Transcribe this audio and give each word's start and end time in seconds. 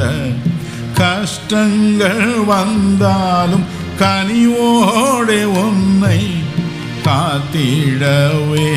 கஷ்டங்கள் 1.02 2.32
வந்தாலும் 2.52 3.66
கனிவோടെ 4.00 5.40
உன்னை 5.62 6.20
காத்திடவே. 7.06 8.72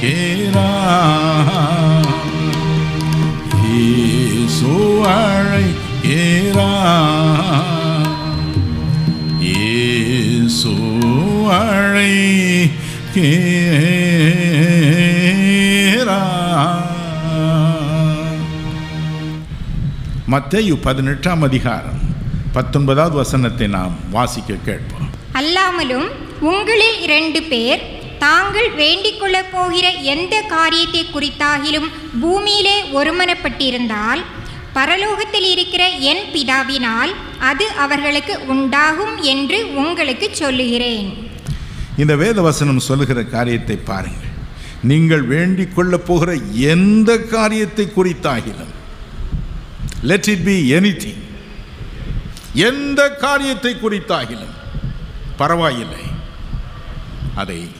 கேரா. 0.00 0.72
ஏசோ 3.70 5.02
கேரா. 6.02 6.72
ஏசோ 9.40 10.74
அழைக்கிறார் 11.50 12.38
மத்தேயு 20.30 20.74
பதினெட்டாம் 20.74 21.42
அதிகாரம். 21.42 22.09
பத்தொன்பதாவது 22.54 23.16
வசனத்தை 23.16 23.66
நாம் 23.68 23.94
வாசிக்க 24.10 24.54
கேட்போம். 24.68 25.08
அல்லாமலும் 25.32 26.06
உங்களில் 26.40 26.98
இரண்டு 27.02 27.42
பேர் 27.42 27.82
தாங்கள் 28.18 28.74
வேண்டிக் 28.74 29.20
கொள்ளப் 29.20 29.52
போகிற 29.52 29.90
எந்த 30.14 30.34
காரியத்தை 30.54 31.02
குறித்தாகிலும் 31.06 31.88
பூமியிலே 32.20 32.76
ஒருமனப்பட்டிருந்தால் 32.98 34.22
பரலோகத்தில் 34.74 35.48
இருக்கிற 35.54 35.88
என் 36.10 36.24
பிதாவினால் 36.34 37.12
அது 37.50 37.66
அவர்களுக்கு 37.84 38.34
உண்டாகும் 38.46 39.14
என்று 39.32 39.60
உங்களுக்கு 39.74 40.28
சொல்லுகிறேன். 40.32 41.08
இந்த 41.96 42.16
வேத 42.16 42.40
வசனம் 42.40 42.84
சொல்லுகிற 42.88 43.22
காரியத்தை 43.36 43.76
பாருங்கள். 43.76 44.28
நீங்கள் 44.90 45.22
வேண்டிக் 45.22 45.74
கொள்ளப் 45.74 46.06
போகிற 46.06 46.30
எந்த 46.74 47.18
காரியத்தை 47.18 47.88
குறித்தாகிலும் 47.96 48.76
லெட் 50.02 50.28
இட் 50.34 50.44
பி 50.44 50.72
எனிதிங் 50.76 51.20
எந்த 52.54 53.10
காரியத்தை 53.10 53.74
குறித்தாகிலும் 53.74 54.56
பரவாயில்லை. 55.36 56.04
அதை 57.34 57.70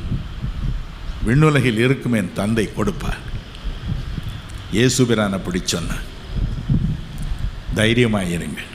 விண்ணுலகில் 1.24 1.78
இருக்கும் 1.78 2.12
என் 2.12 2.32
தந்தை 2.34 2.74
கொடுப்பார். 2.74 3.18
இயேசுபிரான் 4.72 5.32
அப்படி 5.32 5.60
சொன்னார். 5.64 6.08
தைரியமாயிருங்கள் 7.74 8.68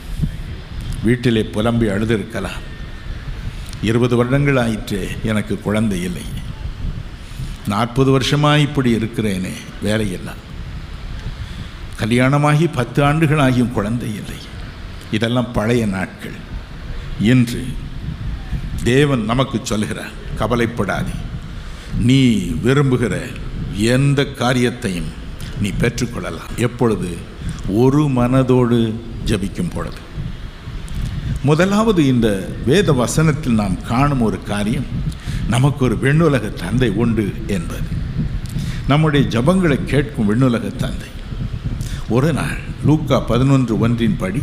வீட்டிலே 1.04 1.44
புலம்பி 1.44 1.86
அழுதிருக்கலாம். 1.86 2.64
இருபது 3.82 4.16
வருடங்கள் 4.16 4.58
ஆயிற்று 4.58 5.10
எனக்கு 5.24 5.60
குழந்தை 5.60 6.04
இல்லை. 6.04 6.26
நாற்பது 7.68 8.12
வருஷமாக 8.12 8.60
இப்படி 8.60 8.96
இருக்கிறேனே 8.96 9.54
வேலையெல்லாம். 9.82 10.42
கல்யாணமாகி 11.98 12.68
பத்து 12.68 13.04
ஆண்டுகள் 13.04 13.38
ஆகியும் 13.38 13.72
குழந்தை 13.72 14.16
இல்லை. 14.16 14.54
இதெல்லாம் 15.16 15.52
பழைய 15.52 15.86
நாட்கள். 15.86 16.36
இன்று 17.20 17.66
தேவன் 18.84 19.24
நமக்கு 19.24 19.60
சொல்கிறார் 19.64 20.14
கவலைப்படாதே. 20.36 21.16
நீ 22.00 22.38
விரும்புகிற 22.64 23.14
எந்த 23.76 24.26
காரியத்தையும் 24.26 25.12
நீ 25.62 25.70
பெற்றுக்கொள்ளலாம். 25.80 26.52
எப்பொழுது? 26.58 27.08
ஒரு 27.68 28.04
மனதோடு 28.04 28.94
ஜபிக்கும் 29.26 29.72
பொழுது. 29.74 30.02
முதலாவது 31.44 32.06
இந்த 32.08 32.50
வேத 32.66 32.94
வசனத்தில் 32.94 33.54
நாம் 33.54 33.82
காணும் 33.82 34.22
ஒரு 34.22 34.44
காரியம் 34.44 34.86
நமக்கு 35.50 35.86
ஒரு 35.86 35.98
விண்ணுலக 35.98 36.48
தந்தை 36.48 36.90
உண்டு 36.90 37.34
என்பது. 37.48 37.88
நம்முடைய 38.88 39.40
ஜபங்களை 39.40 39.84
கேட்கும் 39.84 40.26
விண்ணுலக 40.26 40.68
தந்தை. 40.68 41.08
ஒரு 42.10 42.34
நாள் 42.34 42.60
லூக்கா 42.86 43.20
பதினொன்று 43.20 43.80
ஒன்றின் 43.80 44.18
படி 44.18 44.42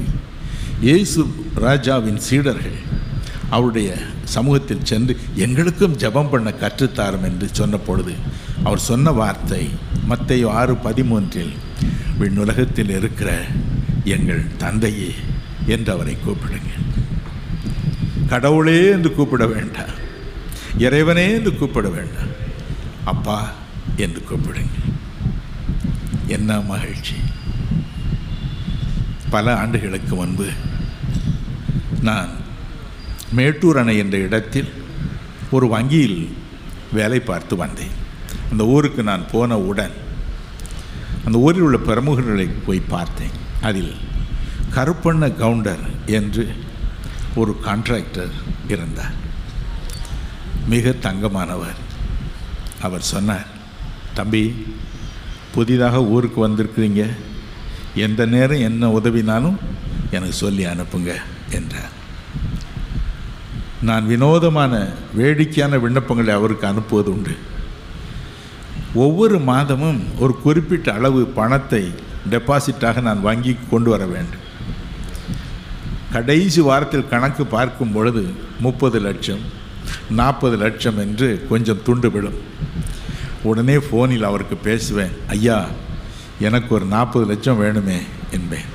இயேசு 0.86 1.20
ராஜாவின் 1.64 2.20
சீடர்கள் 2.26 2.78
அவருடைய 3.50 3.88
சமூகத்தில் 4.34 4.86
சென்று 4.90 5.12
எங்களுக்கும் 5.44 5.96
ஜெபம் 6.02 6.30
பண்ண 6.32 6.50
கற்றுத்தாரும் 6.62 7.26
என்று 7.28 7.46
சொன்ன 7.58 7.76
பொழுது 7.76 8.14
அவர் 8.64 8.82
சொன்ன 8.86 9.12
வார்த்தை 9.18 9.60
மத்தையோ 10.10 10.48
ஆறு 10.60 10.74
பதிமூன்றில் 10.86 11.52
விண்ணுலகத்தில் 12.20 12.92
இருக்கிற 12.98 13.30
எங்கள் 14.14 14.42
தந்தையே 14.56 15.12
என்று 15.74 15.92
அவரை 15.92 16.16
கூப்பிடுங்கள். 16.16 16.86
கடவுளே 18.32 18.76
என்று 18.94 19.12
கூப்பிட 19.14 19.46
வேண்டாம். 19.46 19.94
இறைவனே 20.86 21.26
என்று 21.36 21.52
கூப்பிட 21.56 21.88
வேண்டாம். 21.98 22.34
அப்பா 23.04 23.38
என்று 23.96 24.22
கூப்பிடுங்க 24.30 24.78
என்ன 26.26 26.60
மகிழ்ச்சி. 26.72 27.16
பல 29.34 29.56
ஆண்டுகளுக்கு 29.56 30.14
முன்பு 30.14 30.46
நான் 32.02 32.28
மேட்டூர் 33.32 33.78
அணை 33.78 33.96
என்ற 33.96 34.18
இடத்தில் 34.18 34.68
ஒரு 35.50 35.68
வங்கியில் 35.68 36.36
வேலை 36.92 37.20
பார்த்து 37.20 37.56
வந்தேன். 37.56 38.00
அந்த 38.50 38.64
ஊருக்கு 38.64 39.02
நான் 39.02 39.30
போன 39.30 39.58
உடன் 39.58 40.00
அந்த 41.24 41.38
ஊரில் 41.38 41.60
உள்ள 41.60 41.78
பிரமுகர்களை 41.78 42.50
போய் 42.66 42.80
பார்த்தேன். 42.80 43.30
அதில் 43.60 43.94
கருப்பண்ண 44.74 45.36
கவுண்டர் 45.36 45.80
என்று 46.06 46.48
ஒரு 47.34 47.60
கான்ட்ராக்டர் 47.64 48.30
இருந்தார். 48.68 49.12
மிக 50.66 50.94
தங்கமானவர். 51.02 51.78
அவர் 52.82 53.00
சொன்னார் 53.00 53.46
தம்பி 54.14 54.66
புதிதாக 55.54 56.04
ஊருக்கு 56.04 56.48
வந்திருக்கிறீங்க. 56.48 57.10
எந்த 57.94 58.26
நேரம் 58.26 58.60
என்ன 58.60 58.88
உதவினாலும் 58.88 59.56
எனக்கு 60.10 60.34
சொல்லி 60.34 60.64
அனுப்புங்க. 60.64 61.20
என்றார். 61.52 61.94
நான் 63.82 64.06
வினோதமான 64.06 64.72
வேடிக்கையான 65.14 65.76
விண்ணப்பங்களை 65.76 66.32
அவருக்கு 66.34 66.66
அனுப்புவது 66.66 67.10
உண்டு. 67.12 67.34
ஒவ்வொரு 68.94 69.38
மாதமும் 69.38 70.00
ஒரு 70.18 70.34
குறிப்பிட்ட 70.44 70.92
அளவு 70.92 71.20
பணத்தை 71.38 71.82
டெபாசிட்டாக 72.30 73.00
நான் 73.00 73.20
வங்கி 73.20 73.56
கொண்டு 73.70 73.90
வர 73.90 74.04
வேண்டும். 74.06 74.44
கடைசி 76.12 76.60
வாரத்தில் 76.60 77.08
கணக்கு 77.08 77.46
பார்க்கும் 77.46 77.92
பொழுது 77.92 78.22
முப்பது 78.60 78.98
லட்சம் 79.00 79.42
நாற்பது 80.10 80.56
லட்சம் 80.56 80.98
என்று 80.98 81.46
கொஞ்சம் 81.48 81.82
துண்டு 81.82 82.10
விடும் 82.10 82.38
உடனே 83.42 83.76
ஃபோனில் 83.76 84.28
அவருக்கு 84.30 84.56
பேசுவேன் 84.56 85.14
ஐயா 85.26 85.58
எனக்கு 86.38 86.70
ஒரு 86.74 86.84
நாற்பது 86.84 87.26
லட்சம் 87.26 87.60
வேணுமே 87.62 87.98
என்பேன். 88.30 88.68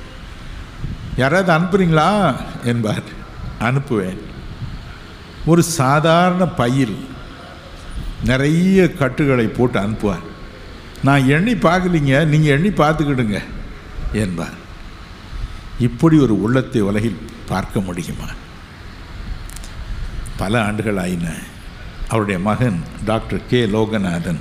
யாராவது 1.18 1.52
அனுப்புறீங்களா? 1.52 2.36
என்பார். 2.64 3.02
அனுப்புவேன். 3.60 4.18
ஒரு 5.46 5.62
சாதாரண 5.62 6.44
பையில் 6.44 7.08
நிறைய 8.24 8.92
கட்டுகளை 8.92 9.46
போட்டு 9.46 9.80
அனுப்புவார். 9.80 10.26
நான் 11.02 11.28
எண்ணி 11.28 11.52
பார்க்கலிங்க 11.52 12.24
நீங்கள் 12.24 12.52
எண்ணி 12.52 12.68
பார்த்துக்கிடுங்க 12.68 13.42
என்பார். 14.12 14.56
இப்படி 15.78 16.18
ஒரு 16.18 16.42
உள்ளத்தை 16.42 16.80
உலகில் 16.80 17.30
பார்க்க 17.48 17.80
முடியுமா? 17.80 18.24
பல 20.36 20.64
ஆண்டுகள் 20.64 20.96
ஆயின. 20.96 21.34
அவருடைய 22.08 22.40
மகன் 22.40 22.82
டாக்டர் 23.04 23.46
கே. 23.46 23.66
லோகநாதன் 23.66 24.38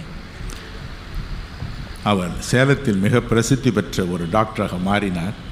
அவர் 2.03 2.31
சேலத்தில் 2.39 2.97
மிக 2.97 3.19
பிரசித்தி 3.19 3.71
பெற்ற 3.71 4.03
ஒரு 4.03 4.27
டாக்டராக 4.31 4.79
மாறினார். 4.81 5.45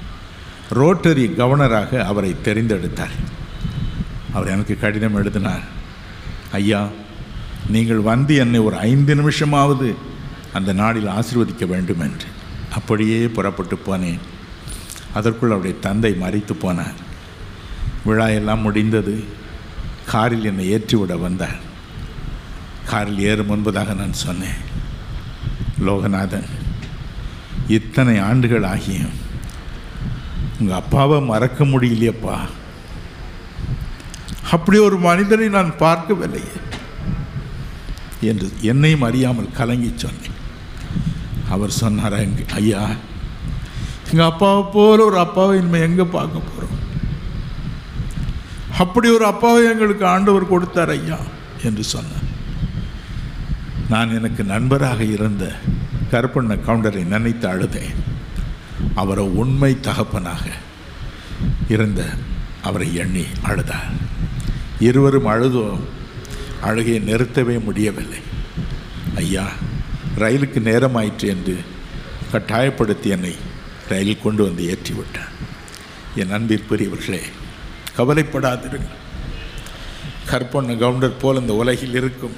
ரோட்டரி 0.70 1.26
கவர்னராக 1.26 2.04
அவரை 2.04 2.36
தெரிந்தெடுத்தார். 2.44 3.16
அவர் 4.32 4.48
எனக்கு 4.48 4.78
கடிதம் 4.78 5.14
எழுதினார். 5.14 5.62
ஐயா 6.52 6.88
நீங்கள் 7.68 7.98
வந்து 7.98 8.34
என்னை 8.34 8.58
ஒரு 8.58 8.76
ஐந்து 8.76 9.14
நிமிஷமாவது 9.14 9.94
அந்த 10.52 10.72
நாளில் 10.72 11.06
ஆசிர்வதிக்க 11.06 11.66
வேண்டும் 11.66 12.00
என்று 12.00 12.26
அப்படியே 12.70 13.28
புறப்பட்டு 13.28 13.78
போனேன். 13.86 14.18
அதற்குள் 15.12 15.50
அவருடைய 15.50 15.78
தந்தை 15.80 16.16
மறித்து 16.20 16.52
போனார். 16.62 16.94
விழா 18.04 18.28
எல்லாம் 18.28 18.60
முடிந்தது. 18.60 19.24
காரில் 20.06 20.44
என்னை 20.44 20.74
ஏற்றிவிட 20.74 21.20
வந்தார். 21.20 21.64
காரில் 22.84 23.20
ஏறும் 23.20 23.50
முன்பதாக 23.50 23.94
நான் 23.94 24.12
சொன்னேன். 24.12 24.64
லோகநாதன் 25.86 26.44
இத்தனை 27.68 28.18
ஆண்டுகள் 28.18 28.62
ஆகியும் 28.62 29.24
உங்கள் 30.60 30.76
அப்பாவை 30.76 31.20
மறக்க 31.20 31.64
முடியலையப்பா. 31.64 32.36
அப்படி 34.50 34.78
ஒரு 34.78 34.96
மனிதனை 34.98 35.48
நான் 35.48 35.76
பார்க்கவில்லை 35.76 36.42
என்று 38.20 38.52
என்னையும் 38.60 39.02
அறியாமல் 39.02 39.52
கலங்கி 39.52 39.92
சொன்னேன். 39.96 40.32
அவர் 41.50 41.70
சொன்னார் 41.70 42.12
"எங்க 42.12 42.42
ஐயா 42.54 42.88
எங்கள் 44.10 44.26
அப்பாவை 44.26 44.64
போல 44.72 45.04
ஒரு 45.04 45.18
அப்பாவை 45.18 45.58
இனிமே 45.58 45.80
எங்கே 45.80 46.02
பார்க்க 46.02 46.38
போகிறோம் 46.38 46.74
அப்படி 48.78 49.08
ஒரு 49.10 49.24
அப்பாவை 49.26 49.64
எங்களுக்கு 49.64 50.06
ஆண்டவர் 50.06 50.48
கொடுத்தார் 50.48 50.88
ஐயா 50.88 51.18
என்று 51.62 51.84
சொன்னார். 51.84 52.22
நான் 53.88 54.14
எனக்கு 54.14 54.44
நண்பராக 54.44 55.04
இருந்த 55.04 55.52
கருப்பண்ண 56.10 56.58
கவுண்டரை 56.66 57.04
நினைத்து 57.04 57.48
அழுதேன். 57.48 57.94
அவரை 58.94 59.24
உண்மை 59.24 59.80
தகப்பனாக 59.80 60.50
இருந்த 61.68 62.04
அவரை 62.62 62.94
எண்ணி 62.94 63.24
அழுதார். 63.42 63.92
இருவரும் 64.78 65.26
அழுதோம். 65.26 65.80
அழுகையை 66.60 67.02
நிறுத்தவே 67.02 67.64
முடியவில்லை. 67.64 68.18
ஐயா 69.16 69.46
ரயிலுக்கு 70.18 70.60
நேரமாயிற்று 70.60 71.26
என்று 71.26 71.58
கட்டாயப்படுத்தி 72.30 73.08
என்னை 73.08 73.34
ரயிலில் 73.88 74.22
கொண்டு 74.22 74.44
வந்து 74.44 74.78
ஏற்றிவிட்டார். 74.78 75.34
என் 76.14 76.32
அன்பிற்குரியவர்களே 76.32 77.22
கவலைப்படாதிருங்கள். 77.96 78.94
கற்பொன்ன 80.30 80.78
கவுண்டர் 80.78 81.16
போல் 81.16 81.40
இந்த 81.40 81.52
உலகில் 81.52 81.94
இருக்கும் 81.94 82.36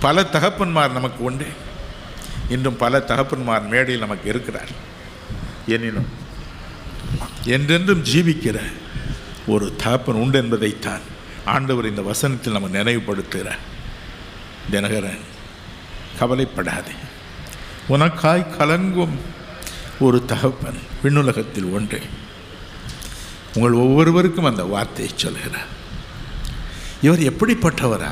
பல 0.00 0.22
தகப்பன்மார் 0.22 0.92
நமக்கு 0.92 1.24
உண்டு. 1.24 1.46
இன்றும் 2.48 2.76
பல 2.76 2.98
தகப்பன்மார் 2.98 3.68
மேடையில் 3.68 4.00
நமக்கு 4.00 4.28
இருக்கிறார் 4.28 4.86
எனினும் 5.68 6.06
என்றென்றும் 7.44 8.04
ஜீவிக்கிற 8.04 8.72
ஒரு 9.46 9.76
தகப்பன் 9.76 10.14
உண்டு 10.14 10.38
என்பதைத்தான் 10.38 11.00
ஆண்டவர் 11.44 11.88
இந்த 11.88 12.02
வசனத்தில் 12.02 12.52
நம்ம 12.52 12.68
நினைவுபடுத்துகிற. 12.68 13.52
தினகரன் 14.70 15.20
கவலைப்படாதே. 16.18 16.90
உனக்காய் 17.88 18.46
கலங்கும் 18.58 19.16
ஒரு 19.98 20.24
தகப்பன் 20.24 20.78
விண்ணுலகத்தில் 21.02 21.72
ஒன்று 21.72 22.02
உங்கள் 23.54 23.72
ஒவ்வொருவருக்கும் 23.72 24.44
அந்த 24.44 24.64
வார்த்தையை 24.64 25.14
சொல்கிறார். 25.16 25.76
இவர் 27.02 27.18
எப்படிப்பட்டவரா? 27.18 28.10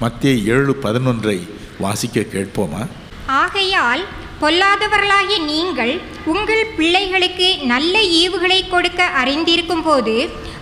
மத்திய 0.00 0.52
ஏழு 0.52 0.78
பதினொன்றை 0.82 1.48
வாசிக்க 1.78 2.20
கேட்போமா? 2.20 2.86
ஆகையால் 3.26 4.04
பொல்லாதவர்களாகிய 4.42 5.36
நீங்கள் 5.44 6.00
உங்கள் 6.24 6.66
பிள்ளைகளுக்கு 6.76 7.58
நல்ல 7.66 7.98
ஈவுகளை 8.00 8.68
கொடுக்க 8.68 9.04
அறிந்திருக்கும் 9.04 9.82
போது 9.82 10.14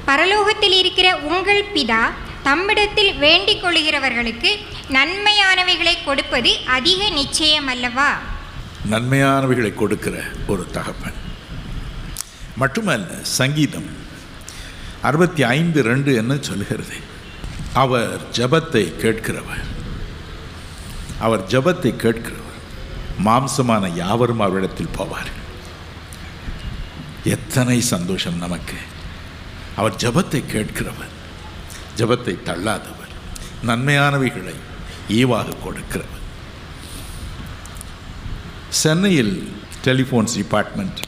பரலோகத்தில் 0.06 0.76
இருக்கிற 0.82 1.16
உங்கள் 1.16 1.64
பிதா 1.74 2.02
தம்மிடத்தில் 2.44 3.18
வேண்டிக் 3.18 3.64
கொள்கிறவர்களுக்கு 3.64 4.50
நன்மையானவைகளை 4.88 5.94
கொடுப்பது 6.04 6.50
அதிக 6.66 7.08
நிச்சயம் 7.10 7.66
அல்லவா 7.66 8.08
நன்மையானவைகளை 8.90 9.74
கொடுக்கிற 9.74 10.16
ஒரு 10.46 10.66
தகப்பன். 10.70 11.18
மட்டுமல்ல 12.56 13.10
சங்கீதம் 13.22 13.88
அறுபத்தி 15.02 15.42
ஐந்து 15.42 15.82
ரெண்டு 15.82 16.14
என்ன 16.14 16.36
சொல்கிறது? 16.40 16.96
அவர் 17.74 18.20
ஜெபத்தை 18.32 18.84
கேட்கிறவர். 19.02 19.64
அவர் 21.20 21.46
ஜெபத்தை 21.46 21.92
கேட்கிறவர். 22.04 22.45
மாம்சமான 23.24 23.94
யாவரும் 23.94 24.40
அவரிடத்தில் 24.40 24.94
போவார்கள். 24.98 25.42
எத்தனை 27.24 27.80
சந்தோஷம் 27.80 28.38
நமக்கு. 28.38 28.76
அவர் 29.76 29.94
ஜெபத்தை 29.94 30.42
கேட்கிறவர் 30.52 31.14
ஜெபத்தை 31.96 32.42
தள்ளாதவர் 32.42 33.12
நன்மையானவைகளை 33.66 34.54
ஈவாக 35.08 35.56
கொடுக்கிறவர். 35.64 36.24
சென்னையில் 38.68 39.48
டெலிஃபோன்ஸ் 39.84 40.34
டிபார்ட்மெண்ட் 40.34 40.98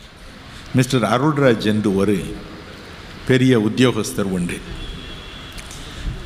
மிஸ்டர் 0.74 1.02
அருள்ராஜ் 1.02 1.64
என்று 1.64 1.96
ஒரு 1.96 2.36
பெரிய 3.26 3.58
உத்தியோகஸ்தர் 3.58 4.30
உண்டு 4.36 4.60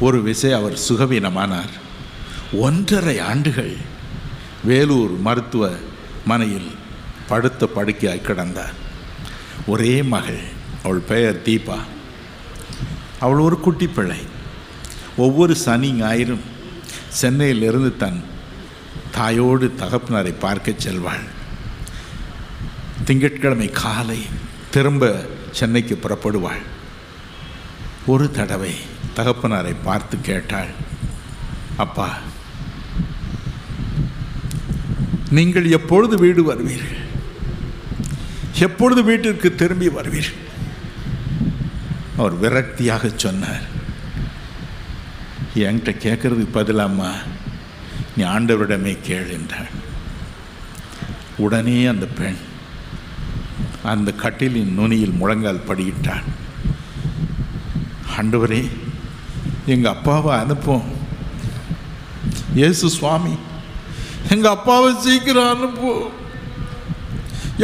ஒரு 0.01 0.23
விசை 0.23 0.53
அவர் 0.53 0.79
சுகவீனமானார். 0.89 1.73
ஒன்றரை 2.53 3.19
ஆண்டுகள் 3.19 3.77
வேலூர் 4.65 5.11
மருத்துவ 5.11 5.71
மனையில் 6.25 6.71
படுத்த 7.29 7.69
படுக்கையாய் 7.77 8.23
கிடந்தார். 8.23 8.73
ஒரே 9.67 10.03
மகள். 10.03 10.41
அவள் 10.83 10.99
பெயர் 10.99 11.43
தீபா. 11.45 11.79
அவள் 13.21 13.39
ஒரு 13.39 13.61
குட்டி 13.61 13.87
பிள்ளை. 13.87 14.17
ஒவ்வொரு 15.17 15.57
சனி 15.57 15.93
ஞாயிறும் 15.93 16.41
சென்னையிலிருந்து 17.09 17.97
தன் 17.97 18.25
தாயோடு 19.13 19.73
தகப்பனாரை 19.79 20.35
பார்க்கச் 20.39 20.89
செல்வாள். 20.89 21.25
திங்கட்கிழமை 23.05 23.71
காலை 23.71 24.27
திரும்ப 24.71 25.27
சென்னைக்கு 25.51 25.99
புறப்படுவாள். 26.03 26.63
ஒரு 28.07 28.31
தடவை 28.31 28.75
தகப்பனாரை 29.17 29.75
பார்த்து 29.85 30.21
கேட்டாள் 30.21 30.71
அப்பா 31.77 32.19
நீங்கள் 35.37 35.67
எப்பொழுது 35.77 36.15
வீடு 36.23 36.43
வருவீர்கள்? 36.49 36.99
எப்பொழுது 38.67 39.01
வீட்டிற்கு 39.09 39.49
திரும்பி 39.61 39.89
வருவீர்கள்? 39.99 40.41
அவர் 42.19 42.35
விரக்தியாக 42.43 43.11
சொன்னார். 43.25 43.65
என்கிட்ட 45.65 45.93
கேட்கறதுக்கு 46.05 46.57
பதிலாம்மா 46.59 47.11
நீ 48.17 48.23
ஆண்டவரிடமே 48.35 48.93
கேள் 49.07 49.31
என்றாள் 49.37 49.71
உடனே 51.45 51.77
அந்த 51.93 52.07
பெண் 52.19 52.41
அந்த 53.93 54.11
கட்டிலின் 54.23 54.75
நுனியில் 54.79 55.19
முழங்கால் 55.21 55.67
படியிட்டாள். 55.69 56.27
ஆண்டவரே 58.17 58.61
எங்கள் 59.73 59.95
அப்பாவை 59.95 60.33
அனுப்போம் 60.43 60.87
இயேசு 62.61 62.87
சுவாமி 62.99 63.35
எங்கள் 64.33 64.55
அப்பாவை 64.57 64.91
சீக்கிரம் 65.05 65.51
அனுப்பும் 65.55 66.05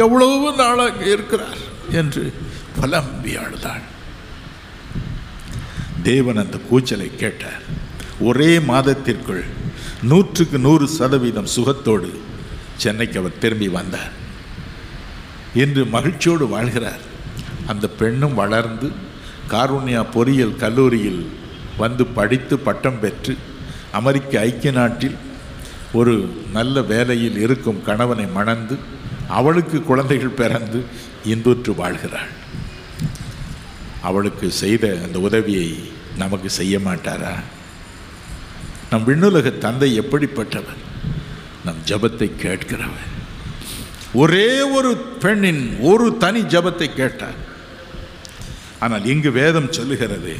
எவ்வளவு 0.03 0.49
நாள் 0.61 0.81
அங்கே 0.85 1.07
இருக்கிறார் 1.15 1.61
என்று 1.99 2.23
புலம்பி 2.79 3.31
அழுதாள். 3.43 3.85
தேவன் 6.09 6.41
அந்த 6.43 6.57
கூச்சலை 6.69 7.07
கேட்டார். 7.21 7.63
ஒரே 8.27 8.51
மாதத்திற்குள் 8.71 9.43
நூற்றுக்கு 10.11 10.57
நூறு 10.65 10.85
சதவீதம் 10.97 11.53
சுகத்தோடு 11.55 12.09
சென்னைக்கு 12.83 13.17
அவர் 13.21 13.41
திரும்பி 13.43 13.69
வந்தார். 13.77 14.13
என்று 15.63 15.81
மகிழ்ச்சியோடு 15.95 16.45
வாழ்கிறார். 16.55 17.03
அந்த 17.71 17.85
பெண்ணும் 18.01 18.37
வளர்ந்து 18.41 18.89
காருண்யா 19.53 20.03
பொறியியல் 20.15 20.59
கல்லூரியில் 20.63 21.23
வந்து 21.81 22.05
படித்து 22.17 22.55
பட்டம் 22.67 22.99
பெற்று 22.99 23.33
அமெரிக்க 23.99 24.41
ஐக்கிய 24.47 24.71
நாட்டில் 24.79 25.17
ஒரு 25.93 26.29
நல்ல 26.53 26.81
வேலையில் 26.81 27.37
இருக்கும் 27.37 27.83
கணவனை 27.83 28.25
மணந்து 28.25 28.77
அவளுக்கு 29.27 29.83
குழந்தைகள் 29.83 30.37
பிறந்து 30.41 30.83
இன்புற்று 31.23 31.73
வாழ்கிறாள். 31.73 32.29
அவளுக்கு 34.01 34.51
செய்த 34.51 34.99
அந்த 35.03 35.19
உதவியை 35.19 35.79
நமக்கு 36.17 36.49
செய்ய 36.49 36.79
மாட்டாரா? 36.79 37.35
நம் 38.89 39.03
விண்ணுலக 39.03 39.49
தந்தை 39.49 39.99
எப்படிப்பட்டவர்? 40.01 40.81
நம் 41.65 41.81
ஜபத்தை 41.85 42.31
கேட்கிறவர். 42.43 43.09
ஒரே 44.13 44.61
ஒரு 44.61 44.97
பெண்ணின் 44.97 45.77
ஒரு 45.79 46.17
தனி 46.17 46.41
ஜபத்தை 46.41 46.93
கேட்டார். 46.93 47.35
ஆனால் 48.79 49.05
இங்கு 49.05 49.31
வேதம் 49.31 49.71
சொல்லுகிறது 49.71 50.35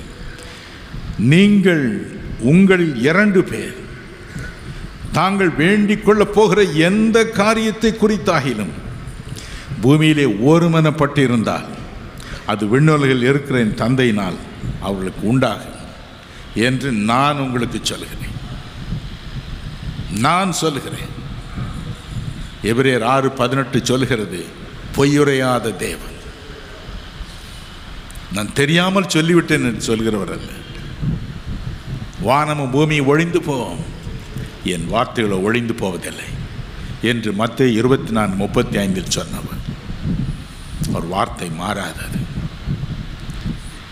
நீங்கள் 1.18 2.08
உங்களில் 2.40 3.02
இரண்டு 3.02 3.44
பேர் 3.44 3.78
தாங்கள் 5.20 5.52
வேண்டிக் 5.56 6.06
கொள்ளப் 6.06 6.34
போகிற 6.34 6.62
எந்த 6.88 7.26
காரியத்தை 7.32 7.92
குறித்தாகிலும் 7.94 8.74
பூமியிலே 9.82 10.26
ஒருமனப்பட்டிருந்தால் 10.50 11.68
அது 12.46 12.66
விண்ணுலகில் 12.68 13.24
இருக்கிற 13.24 13.60
என் 13.60 13.80
தந்தையினால் 13.80 14.38
அவர்களுக்கு 14.82 15.28
உண்டாகும் 15.28 15.76
என்று 16.64 16.92
நான் 17.10 17.38
உங்களுக்கு 17.38 17.80
சொல்கிறேன் 17.84 18.36
நான் 20.22 20.52
சொல்கிறேன் 20.54 21.12
எபிரேர் 22.64 23.04
ஆறு 23.06 23.32
பதினெட்டு 23.32 23.86
சொல்கிறது 23.86 24.40
பொய்யுரையாத 24.98 25.76
தேவன். 25.78 26.16
நான் 28.34 28.54
தெரியாமல் 28.54 29.14
சொல்லிவிட்டேன் 29.14 29.68
என்று 29.68 29.82
சொல்கிறவர் 29.82 30.32
அல்ல 30.32 30.50
வானமும் 32.22 32.72
பூமியும் 32.72 33.06
ஒழிந்து 33.06 33.42
போவோம் 33.42 33.84
என் 34.70 34.88
வார்த்தைகளோ 34.94 35.42
ஒழிந்து 35.42 35.74
போவதில்லை 35.74 36.30
என்று 37.02 37.32
மத்திய 37.34 37.78
இருபத்தி 37.80 38.12
நான்கு 38.12 38.36
முப்பத்தி 38.36 38.78
ஐந்தில் 38.78 39.10
சொன்னவர். 39.10 39.62
அவர் 40.88 41.06
வார்த்தை 41.06 41.50
மாறாதது. 41.50 42.20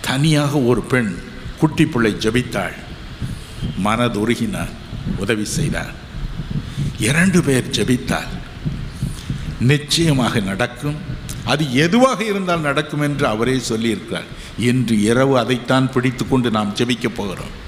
தனியாக 0.02 0.60
ஒரு 0.60 0.82
பெண் 0.82 1.18
குட்டி 1.60 1.86
பிள்ளை 1.86 2.16
ஜபித்தாள். 2.20 2.76
மனதுருகினார் 3.84 4.70
உதவி 5.18 5.46
செய்தார் 5.46 5.94
இரண்டு 7.00 7.44
பேர் 7.44 7.70
ஜெபித்தால் 7.70 8.34
நிச்சயமாக 9.60 10.40
நடக்கும். 10.40 10.96
அது 11.46 11.76
எதுவாக 11.76 12.24
இருந்தால் 12.24 12.60
நடக்கும் 12.60 13.02
என்று 13.02 13.28
அவரே 13.28 13.62
சொல்லியிருக்கிறார். 13.70 14.28
இன்று 14.58 15.02
இரவு 15.02 15.40
அதைத்தான் 15.40 15.92
பிடித்து 15.92 16.28
கொண்டு 16.28 16.52
நாம் 16.52 16.76
ஜெபிக்கப் 16.76 17.16
போகிறோம். 17.16 17.66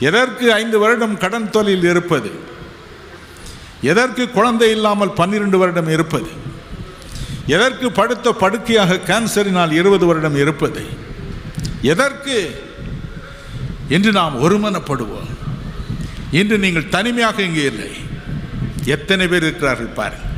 எதற்கு 0.00 0.52
ஐந்து 0.52 0.78
வருடம் 0.78 1.18
கடன் 1.18 1.50
தொழில் 1.50 1.84
இருப்பது? 1.84 2.30
எதற்கு 3.80 4.30
குழந்தை 4.30 4.70
இல்லாமல் 4.70 5.12
பன்னிரண்டு 5.12 5.58
வருடம் 5.58 5.88
இருப்பது? 5.88 6.28
எதற்கு 7.46 7.92
படுத்த 7.92 8.32
படுக்கையாக 8.32 8.94
கேன்சரினால் 8.94 9.72
இருபது 9.72 10.06
வருடம் 10.06 10.36
இருப்பது? 10.36 10.86
எதற்கு? 11.82 12.64
என்று 13.88 14.12
நாம் 14.12 14.42
ஒருமனப்படுவோம். 14.42 15.30
இன்று 16.30 16.58
நீங்கள் 16.58 16.88
தனிமையாக 16.88 17.42
இங்கே 17.42 17.62
இல்லை. 17.62 17.90
எத்தனை 18.84 19.28
பேர் 19.28 19.42
இருக்கிறார்கள் 19.42 19.86
பாருங்கள். 19.86 20.30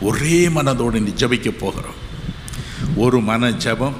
ஒரே 0.00 0.48
மனதோடு 0.48 1.00
நீ 1.00 1.12
ஜபிக்க 1.16 1.50
போகிறோம். 1.58 2.04
ஒரு 2.96 3.20
மன 3.20 3.50
ஜபம் 3.50 3.94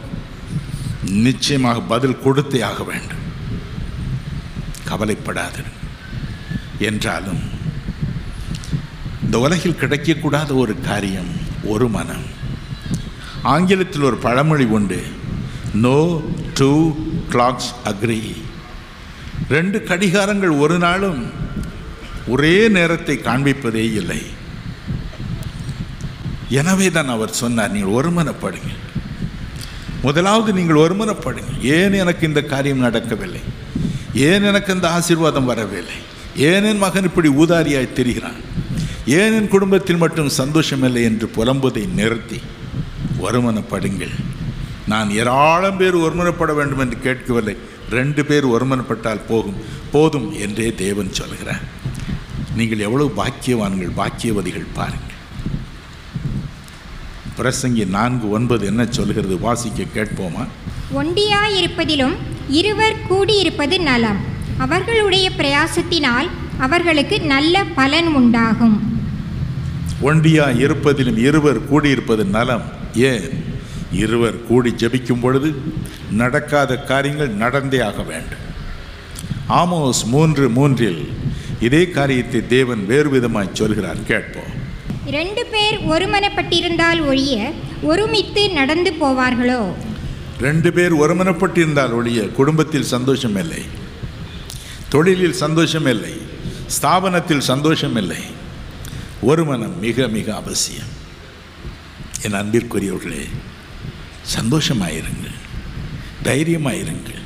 நிச்சயமாக 1.02 1.80
பதில் 1.80 2.18
கொடுத்தே 2.24 2.62
ஆக 2.62 2.82
வேண்டும். 2.82 3.15
கவலைப்படாது. 4.90 5.62
என்றாலும் 6.88 7.42
இந்த 9.24 9.36
உலகில் 9.44 9.80
கிடைக்கக்கூடாத 9.82 10.50
ஒரு 10.62 10.74
காரியம் 10.88 11.30
ஒரு 11.72 11.86
மனம். 11.96 12.26
ஆங்கிலத்தில் 13.54 14.06
ஒரு 14.08 14.18
பழமொழி 14.26 14.66
உண்டு. 14.76 15.00
நோ 15.84 15.98
டூ 16.58 16.72
கிளாக்ஸ் 17.32 17.72
அக்ரி 17.90 18.20
ரெண்டு 19.54 19.78
கடிகாரங்கள் 19.88 20.54
ஒரு 20.64 20.76
நாளும் 20.84 21.20
ஒரே 22.34 22.54
நேரத்தை 22.76 23.14
காண்பிப்பதே 23.26 23.84
இல்லை. 24.00 24.22
எனவே 26.60 26.88
தான் 26.96 27.12
அவர் 27.14 27.38
சொன்னார் 27.42 27.74
நீங்கள் 27.74 27.96
ஒருமனப்படுங்க 27.98 28.72
முதலாவது 30.06 30.50
நீங்கள் 30.58 30.82
ஒருமனப்படுங்க 30.84 31.52
ஏன் 31.76 31.96
எனக்கு 32.02 32.24
இந்த 32.30 32.40
காரியம் 32.52 32.84
நடக்கவில்லை? 32.86 33.42
ஏன் 34.16 34.42
எனக்கு 34.42 34.74
இந்த 34.74 34.90
ஆசீர்வாதம் 34.90 35.44
வரவில்லை? 35.44 35.94
ஏன் 36.36 36.64
என் 36.64 36.78
மகன் 36.78 37.02
இப்படி 37.02 37.28
ஊதாரியாய் 37.28 37.92
தெரிகிறான்? 37.94 38.40
ஏன் 39.06 39.32
என் 39.32 39.48
குடும்பத்தில் 39.48 39.96
மட்டும் 39.96 40.28
சந்தோஷமில்லை 40.28 41.02
என்று 41.02 41.30
புலம்புவதை 41.36 41.92
நிறுத்தி? 41.92 42.40
ஒருமனப்படுங்கள். 43.22 44.14
நான் 44.86 45.10
ஏராளம் 45.10 45.76
பேர் 45.76 45.96
ஒருமனப்பட 45.96 46.54
வேண்டும் 46.54 46.78
என்று 46.78 47.00
கேட்கவில்லை. 47.00 47.56
ரெண்டு 47.90 48.24
பேர் 48.24 48.46
ஒருமனப்பட்டால் 48.46 49.26
போகும். 49.28 49.54
போதும் 49.92 50.32
என்றே 50.38 50.74
தேவன் 50.74 51.12
சொல்கிறார். 51.12 51.60
நீங்கள் 52.56 52.78
எவ்வளவு 52.78 53.12
பாக்கியவான்கள் 53.16 53.92
பாக்கியவதிகள் 53.96 54.66
பாருங்கள். 54.74 55.14
பிரசங்கி 57.38 57.88
நான்கு 57.88 58.30
ஒன்பது 58.30 58.66
என்ன 58.66 58.86
சொல்கிறது? 58.90 59.38
வாசிக்க 59.38 59.82
கேட்போமா? 59.82 60.46
ஒண்டியாயிருப்பதிலும் 60.94 62.16
இருவர் 62.48 62.96
கூடியிருப்பது 63.10 63.78
நலம். 63.78 64.16
அவர்களுடைய 64.58 65.30
பிரயாசத்தினால் 65.38 66.28
அவர்களுக்கு 66.58 67.20
நல்ல 67.20 67.64
பலன் 67.64 68.06
உண்டாகும். 68.06 69.00
ஒண்டியா 70.02 70.52
இருப்பதிலும் 70.56 71.18
இருவர் 71.18 71.72
கூடியிருப்பது 71.72 72.24
நலம். 72.24 72.62
ஏன்? 72.94 73.44
இருவர் 73.92 74.46
கூடி 74.46 74.74
ஜெபிக்கும் 74.76 75.20
பொழுது 75.20 75.54
நடக்காத 76.10 76.76
காரியங்கள் 76.76 77.28
நடந்தே 77.28 77.80
ஆக 77.80 78.02
வேண்டும். 78.02 78.44
ஆமோஸ் 79.48 80.04
மூன்று 80.04 80.48
மூன்றில் 80.48 81.12
இதே 81.60 81.88
காரியத்தை 81.88 82.46
தேவன் 82.46 82.86
வேறு 82.86 83.10
விதமாய் 83.10 83.52
சொல்கிறார். 83.52 84.02
கேட்போம். 84.06 84.64
இரண்டு 85.06 85.46
பேர் 85.46 85.80
ஒருமனப்பட்டிருந்தால் 85.88 87.06
ஒழிய 87.06 87.52
ஒருமித்து 87.82 88.50
நடந்து 88.50 88.92
போவார்களோ? 89.00 89.74
ரெண்டு 90.40 90.72
பேர் 90.72 90.94
ஒருமனப்பட்டிருந்தால் 90.94 91.92
ஒழிய 91.92 92.28
குடும்பத்தில் 92.28 92.92
சந்தோஷம் 92.94 93.36
இல்லை 93.36 93.62
தொழிலில் 94.88 95.32
சந்தோஷம் 95.32 95.86
இல்லை 95.86 96.12
ஸ்தாபனத்தில் 96.76 97.38
சந்தோஷம் 97.38 97.96
இல்லை 97.96 98.22
ஒருமனம் 99.20 99.78
மிக 99.78 100.08
மிக 100.08 100.34
அவசியம். 100.34 100.92
என் 102.22 102.32
அன்பிற்குரியவர்களே 102.32 103.24
சந்தோஷமாயிருங்கள். 104.36 105.36
தைரியமாயிருங்கள். 106.24 107.22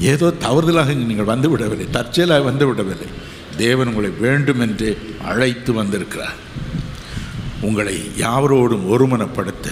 ஏதோ 0.00 0.32
தவறுதலாக 0.40 0.94
நீங்கள் 0.94 1.24
வந்து 1.24 1.50
விடவில்லை 1.50 1.90
தற்செயலாக 1.90 2.42
வந்து 2.42 2.66
விடவில்லை 2.66 3.06
தேவன் 3.56 3.86
உங்களை 3.86 4.10
வேண்டும் 4.10 4.60
என்று 4.60 5.16
அழைத்து 5.24 5.72
வந்திருக்கிறார். 5.72 6.38
உங்களை 7.60 8.10
யாவரோடும் 8.16 8.86
ஒருமனப்படுத்த 8.94 9.68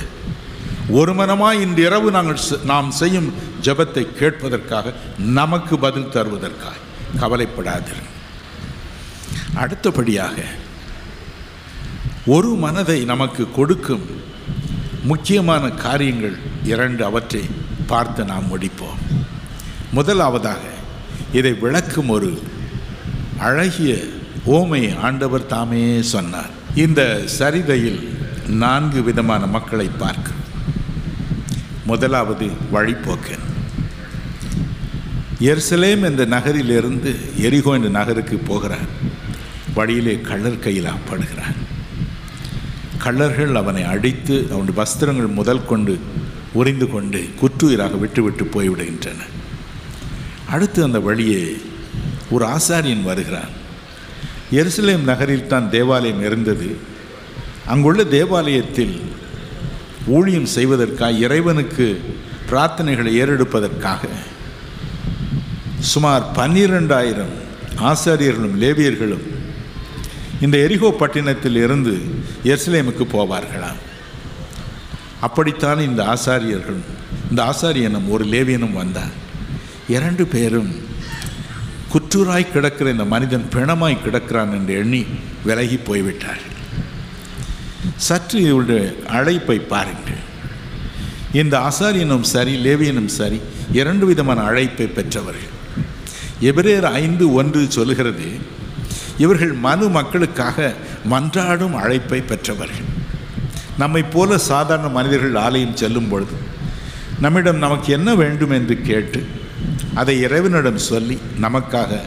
ஒருமனமாய் 0.92 1.61
இன்று 1.61 1.83
இரவு 1.83 2.11
நாங்கள் 2.11 2.38
நாம் 2.64 2.90
செய்யும் 2.90 3.33
ஜபத்தை 3.62 4.04
கேட்பதற்காக 4.21 4.92
நமக்கு 5.18 5.78
பதில் 5.78 6.12
தருவதற்காக 6.14 6.85
கவலைப்படாதீர்கள் 7.21 8.14
அடுத்தபடியாக 9.54 10.45
ஒரு 12.26 12.49
மனதை 12.49 13.04
நமக்கு 13.04 13.50
கொடுக்கும் 13.50 14.07
முக்கியமான 15.02 15.68
காரியங்கள் 15.68 16.37
இரண்டு 16.64 17.04
அவற்றை 17.04 17.42
பார்த்து 17.87 18.25
நாம் 18.25 18.50
முடிப்போம். 18.52 19.02
முதலாவதாக 19.92 20.61
இதை 21.33 21.52
விளக்கும் 21.54 22.09
ஒரு 22.09 22.42
அழகிய 23.38 23.97
ஓமை 24.47 24.99
ஆண்டவர் 24.99 25.47
தாமே 25.47 26.02
சொன்னார். 26.02 26.50
இந்த 26.75 27.23
சரிதையில் 27.38 28.02
நான்கு 28.47 29.02
விதமான 29.02 29.47
மக்களை 29.47 29.90
பார்க்க. 29.99 30.38
முதலாவது 31.90 32.47
வழிப்போக்கன் 32.73 33.45
எருசலேம் 35.49 36.02
என்ற 36.09 36.23
நகரிலிருந்து 36.37 37.11
எரிகோ 37.47 37.73
என்ற 37.78 37.88
நகருக்கு 37.99 38.37
போகிறார். 38.49 38.88
வழியிலே 39.76 40.14
கள்ளர் 40.28 40.62
கையில் 40.64 40.88
அப்படுகிறார் 40.95 41.59
கள்ளர்கள் 43.04 43.52
அவனை 43.61 43.83
அடித்து 43.95 44.37
அவனுடைய 44.54 44.76
வஸ்திரங்கள் 44.80 45.37
முதல் 45.40 45.66
கொண்டு 45.66 45.95
உறிந்து 46.61 46.87
கொண்டு 46.95 47.21
குற்றுயிராக 47.40 47.99
விட்டுவிட்டு 47.99 48.45
போய்விடுகின்றன. 48.54 49.21
அடுத்து 50.54 50.80
அந்த 50.88 51.00
வழியே 51.09 51.42
ஒரு 52.30 52.45
ஆசாரியன் 52.57 53.09
வருகிறான். 53.11 53.52
எருசலேம் 54.61 55.09
நகரில் 55.11 55.50
தான் 55.52 55.71
தேவாலயம் 55.76 56.25
இருந்தது. 56.28 56.68
அங்குள்ள 57.66 58.04
தேவாலயத்தில் 58.16 58.97
ஊழியம் 60.08 60.46
செய்வதற்காக 60.46 61.18
இறைவனுக்கு 61.18 62.00
பிரார்த்தனைகளை 62.50 63.12
ஏறெடுப்பதற்காக. 63.22 64.02
சுமார் 65.80 66.24
பன்னிரெண்டாயிரம் 66.34 67.34
ஆசாரியர்களும் 67.92 68.56
லேவியர்களும் 68.62 69.26
இந்த 70.40 70.56
எரிகோ 70.58 70.88
பட்டினத்தில் 70.90 71.56
இருந்து 71.56 71.94
எர்சிலேமுக்கு 72.44 73.04
போவார்களாம். 73.12 73.80
அப்படித்தான் 75.20 75.80
இந்த 75.80 76.02
ஆசாரியர்கள் 76.14 76.80
இந்த 77.30 77.40
ஆசாரியனும் 77.44 78.08
ஒரு 78.08 78.24
லேவியனும் 78.24 78.72
வந்தார் 78.72 79.14
இரண்டு 79.88 80.26
பேரும் 80.26 80.70
குற்றூராய் 81.92 82.52
கிடக்கிற 82.52 82.90
இந்த 82.90 83.04
மனிதன் 83.04 83.46
பிணமாய் 83.54 84.02
கிடக்கிறான் 84.04 84.52
என்று 84.52 84.74
எண்ணி 84.74 85.06
விலகி 85.44 85.76
போய்விட்டார் 85.76 86.42
சற்று 88.06 88.40
இவருடைய 88.42 88.82
அழைப்பை 89.08 89.58
பாருங்கள். 89.58 90.20
இந்த 91.32 91.54
ஆசாரியனும் 91.58 92.26
சரி 92.32 92.54
லேவியனும் 92.64 93.12
சரி 93.18 93.40
இரண்டு 93.72 94.06
விதமான 94.06 94.40
அழைப்பை 94.40 94.86
பெற்றவர்கள். 94.86 95.54
எபிரேர் 96.40 96.86
ஐந்து 97.02 97.32
ஒன்று 97.32 97.70
சொல்கிறது 97.70 98.28
இவர்கள் 99.18 99.52
மனு 99.66 99.88
மக்களுக்காக 99.88 100.74
மன்றாடும் 101.10 101.74
அழைப்பை 101.74 102.20
பெற்றவர்கள். 102.20 102.88
நம்மை 103.78 104.02
போல 104.02 104.38
சாதாரண 104.38 104.88
மனிதர்கள் 104.88 105.34
ஆலயம் 105.34 105.76
செல்லும் 105.76 106.08
பொழுது 106.08 106.36
நம்மிடம் 107.20 107.58
நமக்கு 107.58 107.92
என்ன 107.92 108.14
வேண்டும் 108.14 108.50
என்று 108.50 108.82
கேட்டு 108.82 109.26
அதை 109.94 110.14
இறைவனிடம் 110.20 110.78
சொல்லி 110.78 111.18
நமக்காக 111.42 112.00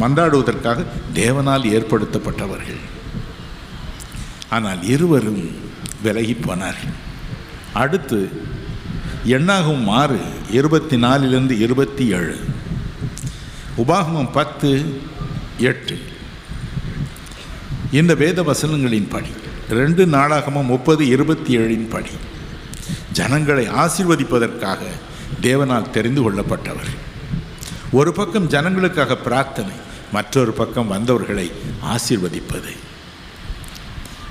மன்றாடுவதற்காக 0.00 0.84
தேவனால் 1.14 1.64
ஏற்படுத்தப்பட்டவர்கள். 1.76 2.80
ஆனால் 4.54 4.82
இருவரும் 4.94 5.44
விலகி 6.02 6.34
போனார்கள் 6.34 6.96
அடுத்து 7.82 8.18
எண்ணாகும் 9.36 9.84
ஆறு 10.00 10.18
இருபத்தி 10.58 10.96
நாலிலிருந்து 11.04 11.54
இருபத்தி 11.66 12.04
ஏழு 12.18 12.36
உபாகமம் 13.82 14.32
பத்து 14.32 14.70
எட்டு. 15.70 15.96
இந்த 17.98 18.12
வேத 18.22 18.42
வசனங்களின் 18.42 19.08
படி 19.14 19.32
ரெண்டு 19.78 20.06
நாளாகமும் 20.06 20.70
முப்பது 20.74 21.02
இருபத்தி 21.14 21.52
ஏழின் 21.58 21.88
படி. 21.94 22.14
ஜனங்களை 23.18 23.64
ஆசிர்வதிப்பதற்காக 23.82 24.82
தேவனால் 25.42 25.92
தெரிந்து 25.96 26.20
கொள்ளப்பட்டவர். 26.24 26.92
ஒரு 27.98 28.12
பக்கம் 28.12 28.50
ஜனங்களுக்காக 28.54 29.14
பிரார்த்தனை 29.24 29.76
மற்றொரு 30.12 30.52
பக்கம் 30.52 30.92
வந்தவர்களை 30.94 31.50
ஆசிர்வதிப்பது. 31.94 32.72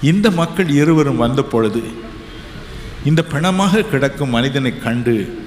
இந்த 0.01 0.31
மக்கள் 0.31 0.69
இருவரும் 0.69 1.17
வந்த 1.17 1.41
பொழுது 1.41 1.81
இந்த 3.05 3.25
பிணமாக 3.31 3.81
கிடக்கும் 3.81 4.29
மனிதனை 4.29 4.79
கண்டு 4.79 5.43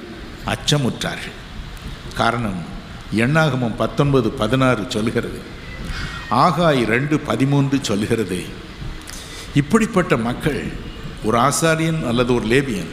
அச்சமுற்றார்கள். 0.46 1.36
காரணம் 2.14 2.62
எண்ணாகமும் 3.16 3.76
பத்தொன்பது 3.76 4.30
பதினாறு 4.30 4.84
சொல்கிறது 4.88 5.40
ஆகாய் 6.30 6.84
ரெண்டு 6.84 7.20
பதிமூன்று 7.20 7.78
சொல்கிறது 7.82 8.42
இப்படிப்பட்ட 9.54 10.16
மக்கள் 10.16 10.64
ஒரு 11.24 11.38
ஆசாரியன் 11.38 12.06
அல்லது 12.06 12.34
ஒரு 12.34 12.46
லேபியன் 12.46 12.92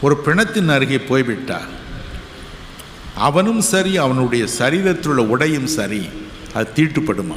ஒரு 0.00 0.22
பிணத்தின் 0.24 0.68
அருகே 0.68 0.98
போய்விட்டார் 0.98 1.68
அவனும் 3.14 3.60
சரி 3.60 3.96
அவனுடைய 3.96 4.46
சரீரத்தில் 4.58 5.08
உள்ள 5.08 5.22
உடையும் 5.22 5.66
சரி 5.66 6.08
அது 6.54 6.70
தீட்டுப்படுமா? 6.76 7.36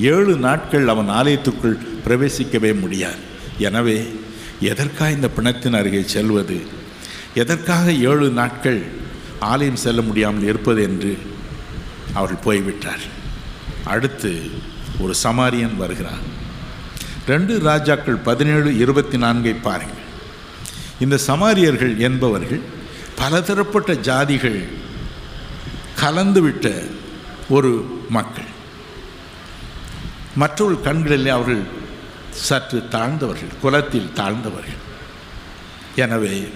ஏழு 0.00 0.36
நாட்கள் 0.36 0.88
அவன் 0.88 1.08
ஆலயத்துக்குள் 1.08 1.95
பிரவேசிக்கவே 2.06 2.70
முடியாது. 2.82 3.20
எனவே 3.68 3.98
எதற்காக 4.70 5.14
இந்த 5.16 5.28
பிணத்தின் 5.36 5.78
அருகே 5.80 6.02
செல்வது? 6.14 6.58
எதற்காக 7.42 7.92
ஏழு 8.10 8.28
நாட்கள் 8.40 8.80
ஆலயம் 9.50 9.82
செல்ல 9.84 10.00
முடியாமல் 10.08 10.48
இருப்பது 10.50 10.80
என்று 10.88 11.12
அவர்கள் 12.18 12.44
போய்விட்டார். 12.46 13.04
அடுத்து 13.94 14.30
ஒரு 15.02 15.14
சமாரியன் 15.24 15.76
வருகிறார் 15.82 16.24
ரெண்டு 17.32 17.54
ராஜாக்கள் 17.68 18.18
பதினேழு 18.28 18.70
இருபத்தி 18.82 19.16
நான்கை 19.24 19.54
பாருங்கள். 19.66 20.04
இந்த 21.04 21.16
சமாரியர்கள் 21.26 21.94
என்பவர்கள் 22.08 22.62
பலதரப்பட்ட 23.20 23.92
ஜாதிகள் 24.08 24.60
கலந்துவிட்ட 26.02 26.66
ஒரு 27.56 27.72
மக்கள். 28.16 28.50
மற்றொரு 30.42 30.76
கண்களிலே 30.86 31.30
அவர்கள் 31.36 31.64
சற்று 32.44 32.88
தாழ்ந்தவர்கள் 32.90 33.58
குலத்தில் 33.60 34.12
தாழ்ந்தவர்கள். 34.14 34.80
எனவே 35.96 36.48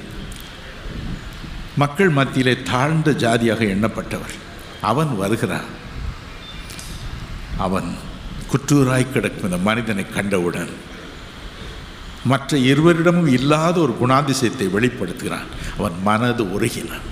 மக்கள் 1.76 2.08
மத்தியிலே 2.08 2.62
தாழ்ந்த 2.62 3.12
ஜாதியாக 3.12 3.64
எண்ணப்பட்டவர் 3.64 4.34
அவன் 4.80 5.16
வருகிறான். 5.16 5.68
அவன் 7.56 7.94
குற்றூராய் 8.50 9.12
கிடக்கும் 9.12 9.44
இந்த 9.44 9.56
மனிதனை 9.56 10.04
கண்டவுடன் 10.08 10.72
மற்ற 12.24 12.58
இருவரிடமும் 12.58 13.26
இல்லாத 13.26 13.80
ஒரு 13.80 13.92
குணாதிசயத்தை 14.00 14.66
வெளிப்படுத்துகிறான். 14.76 15.48
அவன் 15.78 15.96
மனது 16.02 16.44
உருகினான். 16.44 17.06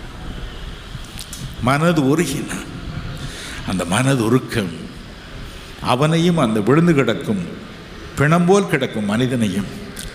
மனது 1.63 2.17
உருகினான். 2.17 2.69
அந்த 3.69 3.85
மனது 3.85 4.25
உருக்கம் 4.25 4.73
அவனையும் 5.83 6.43
அந்த 6.45 6.61
விழுந்து 6.61 6.95
கிடக்கும் 6.95 7.58
பிணம்போல் 8.19 8.69
கிடக்கும் 8.69 9.05
மனிதனையும் 9.05 9.67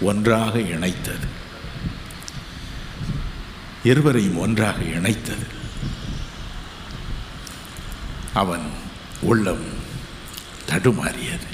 ஒன்றாக 0.01 0.59
இணைத்தது. 0.59 1.27
இருவரையும் 3.83 4.37
ஒன்றாக 4.37 4.77
இணைத்தது. 4.77 5.45
அவன் 8.33 8.69
உள்ளம் 9.21 9.63
தடுமாறியது. 10.69 11.47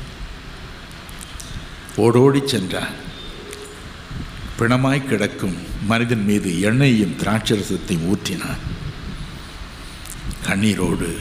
ஓடோடி 1.95 2.41
சென்றான். 2.45 3.07
பிணமாய் 4.59 5.07
கிடக்கும் 5.07 5.57
மனிதன் 5.85 6.25
மீது 6.25 6.51
எண்ணெயையும் 6.51 7.23
திராட்சரசத்தையும் 7.23 8.15
ஊற்றினான். 8.15 8.57
கண்ணீரோடு 10.47 11.17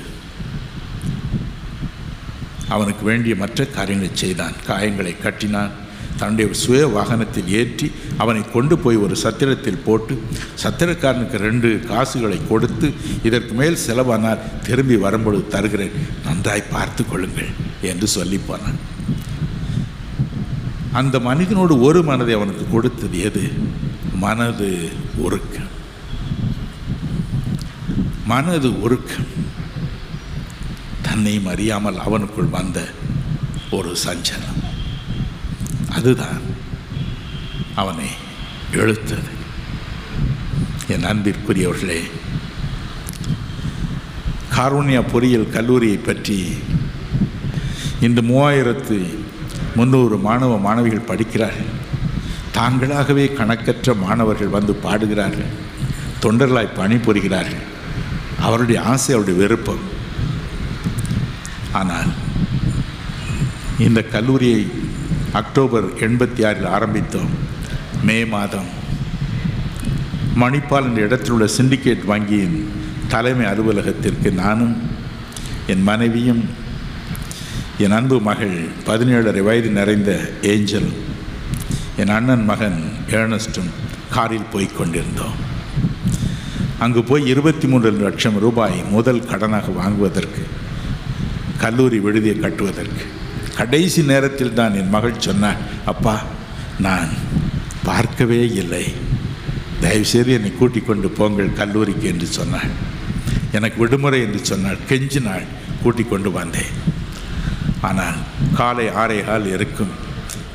அவனுக்கு 2.68 3.04
வேண்டிய 3.04 3.34
மற்ற 3.34 3.64
காரியங்களை 3.64 4.16
செய்தான். 4.16 4.56
காயங்களை 4.66 5.12
கட்டினான். 5.18 5.70
தன்னுடைய 6.16 6.52
சுய 6.52 6.86
வாகனத்தில் 6.86 7.48
ஏற்றி 7.48 7.92
அவனை 8.16 8.50
கொண்டு 8.52 8.78
போய் 8.78 8.96
ஒரு 8.96 9.16
சத்திரத்தில் 9.16 9.84
போட்டு 9.84 10.22
சத்திரக்காரனுக்கு 10.62 11.36
ரெண்டு 11.36 11.80
காசுகளை 11.88 12.40
கொடுத்து 12.48 12.92
இதற்கு 13.22 13.54
மேல் 13.54 13.78
செலவானால் 13.86 14.44
திரும்பி 14.66 14.96
வரும்பொழுது 14.96 15.48
தருகிறேன். 15.48 15.96
நன்றாய் 16.24 16.70
பார்த்து 16.70 17.04
கொள்ளுங்கள் 17.06 17.50
என்று 17.82 18.06
சொல்லி 18.06 18.38
போனான். 18.38 18.78
அந்த 20.92 21.18
மனிதனோடு 21.18 21.80
ஒரு 21.80 22.02
மனதை 22.02 22.34
அவனுக்கு 22.34 22.64
கொடுத்தது 22.70 23.20
எது? 23.20 23.52
மனது 24.14 24.88
உருக்கம். 25.16 25.72
மனது 28.26 28.80
உருக்கம். 28.80 29.26
தன்னையும் 31.18 31.46
அறியாமல் 31.46 31.96
அவனுக்குள் 31.96 32.50
வந்த 32.50 32.88
ஒரு 33.70 33.96
சஞ்சலம். 34.04 34.58
அதுதான் 35.88 36.40
அவனை 37.74 38.06
எழுத்தது. 38.72 39.32
என் 40.88 41.04
அன்பிற்குரியவர்களே 41.04 41.98
கார்வனியா 44.56 45.02
பொறியியல் 45.12 45.50
கல்லூரியை 45.50 45.96
பற்றி 45.96 46.38
இந்த 48.00 48.22
மூவாயிரத்து 48.30 49.00
முந்நூறு 49.74 50.18
மாணவ 50.18 50.58
மாணவிகள் 50.58 51.10
படிக்கிறார்கள். 51.10 51.74
தாங்களாகவே 52.54 53.32
கணக்கற்ற 53.32 53.94
மாணவர்கள் 54.06 54.56
வந்து 54.56 54.74
பாடுகிறார்கள். 54.74 55.52
தொண்டர்களாய் 56.22 56.76
பணிபுரிகிறார்கள். 56.80 57.68
அவருடைய 58.40 58.82
ஆசை 58.82 59.14
அவருடைய 59.14 59.46
விருப்பம் 59.46 59.96
ஆனால் 61.80 62.10
இந்த 63.86 64.00
கல்லூரியை 64.14 64.62
அக்டோபர் 65.40 65.86
எண்பத்தி 66.06 66.40
ஆறில் 66.48 66.72
ஆரம்பித்தோம். 66.76 67.32
மே 68.06 68.18
மாதம். 68.34 68.70
மணிப்பால் 70.42 70.86
என்ற 70.88 71.00
இடத்தில் 71.06 71.34
உள்ள 71.34 71.46
சிண்டிகேட் 71.56 72.08
வங்கியின் 72.08 72.58
தலைமை 73.12 73.46
அலுவலகத்திற்கு 73.46 74.30
நானும் 74.42 74.74
என் 75.72 75.82
மனைவியும் 75.82 76.42
என் 77.84 77.96
அன்பு 77.98 78.16
மகள் 78.28 78.56
பதினேழரை 78.86 79.42
வயது 79.48 79.70
நிறைந்த 79.78 80.12
ஏஞ்சல் 80.52 80.90
என் 81.96 82.14
அண்ணன் 82.16 82.44
மகன் 82.44 82.78
ஏர்னஸ்டும் 83.10 83.70
காரில் 84.14 84.50
போய் 84.52 84.76
கொண்டிருந்தோம். 84.78 85.36
அங்கு 86.84 87.02
போய் 87.10 87.24
இருபத்தி 87.32 87.66
மூன்று 87.66 87.90
லட்சம் 88.06 88.38
ரூபாய் 88.44 88.78
முதல் 88.90 89.22
கடனாக 89.30 89.68
வாங்குவதற்கு 89.80 90.42
கல்லூரி 91.62 91.98
விடுதியை 92.06 92.36
கட்டுவதற்கு. 92.40 93.04
கடைசி 93.58 94.00
நேரத்தில் 94.10 94.56
தான் 94.58 94.76
என் 94.80 94.92
மகள் 94.96 95.22
சொன்னாள் 95.26 95.62
அப்பா 95.92 96.16
நான் 96.86 97.10
பார்க்கவே 97.88 98.40
இல்லை. 98.62 98.84
தயவுசெய்து 99.82 100.32
என்னை 100.36 100.50
கூட்டிக் 100.58 100.88
கொண்டு 100.88 101.08
போங்கள் 101.18 101.56
கல்லூரிக்கு 101.60 102.06
என்று 102.12 102.26
சொன்னாள். 102.38 102.72
எனக்கு 103.56 103.76
விடுமுறை 103.82 104.20
என்று 104.26 104.40
சொன்னாள். 104.50 104.78
கெஞ்சி 104.90 105.20
நாள் 105.28 105.46
கூட்டிக் 105.82 106.10
கொண்டு 106.10 106.30
வந்தேன். 106.38 106.74
ஆனால் 107.88 108.18
காலை 108.58 108.86
ஆறைகால் 109.02 109.46
இருக்கும். 109.54 109.92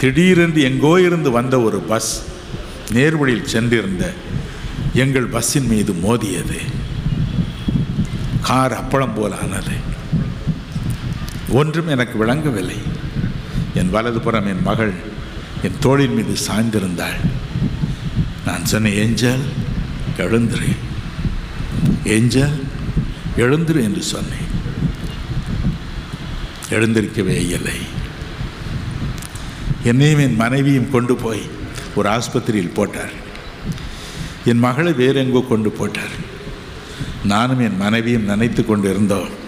திடீரென்று 0.01 0.61
எங்கோ 0.69 0.93
இருந்து 1.07 1.29
வந்த 1.37 1.55
ஒரு 1.67 1.79
பஸ் 1.91 2.11
நேர்வழியில் 2.95 3.51
சென்றிருந்த 3.53 4.05
எங்கள் 5.03 5.31
பஸ்ஸின் 5.35 5.69
மீது 5.73 5.91
மோதியது. 6.05 6.59
கார் 8.47 8.75
அப்பளம் 8.81 9.15
போல 9.15 9.33
ஆனது. 9.45 9.75
ஒன்றும் 11.53 11.87
எனக்கு 11.87 12.17
விளங்கவில்லை. 12.17 12.77
என் 13.73 13.89
வலதுபுறம் 13.89 14.47
என் 14.47 14.61
மகள் 14.61 14.93
என் 15.63 15.79
தோளின் 15.79 16.13
மீது 16.13 16.33
சாய்ந்திருந்தாள். 16.47 17.19
நான் 18.45 18.65
சொன்னேன் 18.65 18.93
ஏஞ்சல் 18.93 19.43
எழுந்துரு. 20.17 20.75
ஏஞ்சல் 22.05 22.65
எழுந்துரு 23.37 23.83
என்று 23.83 24.03
சொன்னேன். 24.03 24.49
எழுந்திருக்கவே 26.69 27.37
இல்லை. 27.49 27.77
என்னையும் 29.83 30.19
என் 30.19 30.35
மனைவியும் 30.35 30.91
கொண்டு 30.91 31.15
போய் 31.15 31.41
ஒரு 31.95 32.09
ஆஸ்பத்திரியில் 32.09 32.73
போட்டார். 32.73 33.13
என் 34.45 34.59
மகளை 34.59 34.91
வேறெங்கோ 34.91 35.47
கொண்டு 35.47 35.71
போட்டார். 35.71 36.15
நானும் 37.23 37.59
என் 37.59 37.77
மனைவியும் 37.77 38.25
நினைத்து 38.25 38.65
கொண்டு 38.65 38.89
இருந்தோம் 38.89 39.41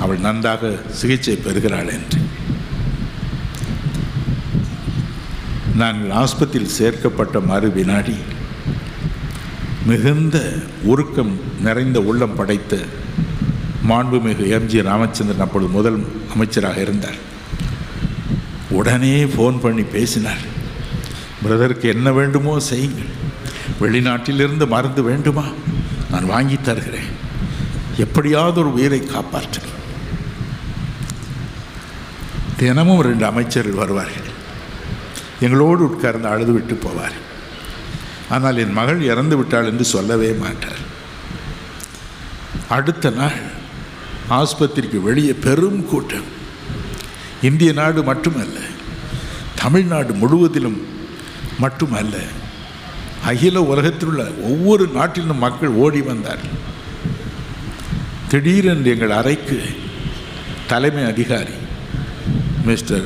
அவள் 0.00 0.18
நன்றாக 0.18 0.70
சிகிச்சை 0.90 1.34
பெறுகிறாள் 1.36 1.88
என்று. 1.88 2.18
நாங்கள் 5.76 6.16
ஆஸ்பத்திரியில் 6.16 6.76
சேர்க்கப்பட்ட 6.78 7.40
மறு 7.40 7.72
வினாடி 7.72 8.16
மிகுந்த 9.86 10.36
உருக்கம் 10.82 11.40
நிறைந்த 11.60 12.00
உள்ளம் 12.00 12.34
படைத்த 12.34 12.78
மாண்புமிகு 13.88 14.44
எம்ஜி 14.56 14.82
ராமச்சந்திரன் 14.82 15.40
அப்பொழுது 15.40 15.70
முதல் 15.70 15.98
அமைச்சராக 16.32 16.80
இருந்தார். 16.80 17.18
உடனே 18.70 19.24
ஃபோன் 19.24 19.60
பண்ணி 19.60 19.82
பேசினார். 19.82 20.44
பிரதருக்கு 21.44 21.86
என்ன 21.94 22.12
வேண்டுமோ 22.12 22.58
செய்யுங்கள். 22.58 23.10
வெளிநாட்டிலிருந்து 23.80 24.68
மருந்து 24.68 25.02
வேண்டுமா? 25.02 25.44
நான் 26.10 26.26
வாங்கி 26.26 26.58
தருகிறேன். 26.62 27.10
எப்படியாவது 27.96 28.60
ஒரு 28.60 28.72
உயிரை 28.72 29.00
காப்பாற்றுகிறேன் 29.00 29.78
தினமும் 32.60 33.02
ரெண்டு 33.08 33.24
அமைச்சர்கள் 33.30 33.80
வருவார்கள். 33.82 34.28
எங்களோடு 35.44 35.82
உட்கார்ந்து 35.88 36.28
அழுது 36.32 36.52
விட்டு 36.56 36.74
போவார். 36.84 37.16
ஆனால் 38.34 38.60
என் 38.62 38.76
மகள் 38.78 39.00
இறந்து 39.12 39.36
விட்டாள் 39.38 39.68
என்று 39.70 39.84
சொல்லவே 39.92 40.30
மாட்டார் 40.42 40.82
அடுத்த 42.76 43.10
நாள் 43.20 43.38
ஆஸ்பத்திரிக்கு 44.38 44.98
வெளியே 45.06 45.34
பெரும் 45.46 45.80
கூட்டம். 45.92 46.28
இந்திய 47.48 47.70
நாடு 47.78 48.00
மட்டுமல்ல 48.10 48.58
தமிழ்நாடு 49.62 50.12
முழுவதிலும் 50.20 50.78
மட்டுமல்ல 51.64 52.16
அகில 53.30 53.62
உலகத்தில் 53.70 54.10
உள்ள 54.10 54.22
ஒவ்வொரு 54.50 54.84
நாட்டிலும் 54.98 55.42
மக்கள் 55.46 55.78
ஓடி 55.84 56.00
வந்தார்கள். 56.10 56.58
திடீரென்று 58.30 58.92
எங்கள் 58.94 59.18
அறைக்கு 59.20 59.58
தலைமை 60.70 61.04
அதிகாரி 61.12 61.56
மிஸ்டர் 62.64 63.04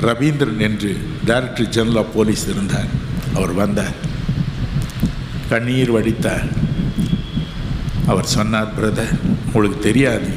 ரவீந்திரன் 0.00 0.58
என்று 0.58 0.96
டைரக்டர் 1.24 1.68
ஜெனரல் 1.68 1.96
ஆஃப் 1.96 2.14
போலீஸ் 2.14 2.48
இருந்தார். 2.48 2.86
அவர் 3.34 3.52
வந்தார். 3.52 4.10
கண்ணீர் 5.48 5.92
வடித்தார். 5.92 6.48
அவர் 8.06 8.24
சொன்னார் 8.24 8.72
பிரதர் 8.80 9.18
உங்களுக்கு 9.46 9.78
தெரியாது. 9.78 10.28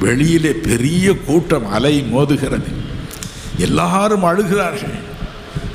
வெளியிலே 0.00 0.52
பெரிய 0.52 1.18
கூட்டம் 1.18 1.72
அலை 1.72 2.04
மோதுகிறது. 2.12 2.72
எல்லாரும் 3.56 4.24
அழுகிறார்கள். 4.24 4.94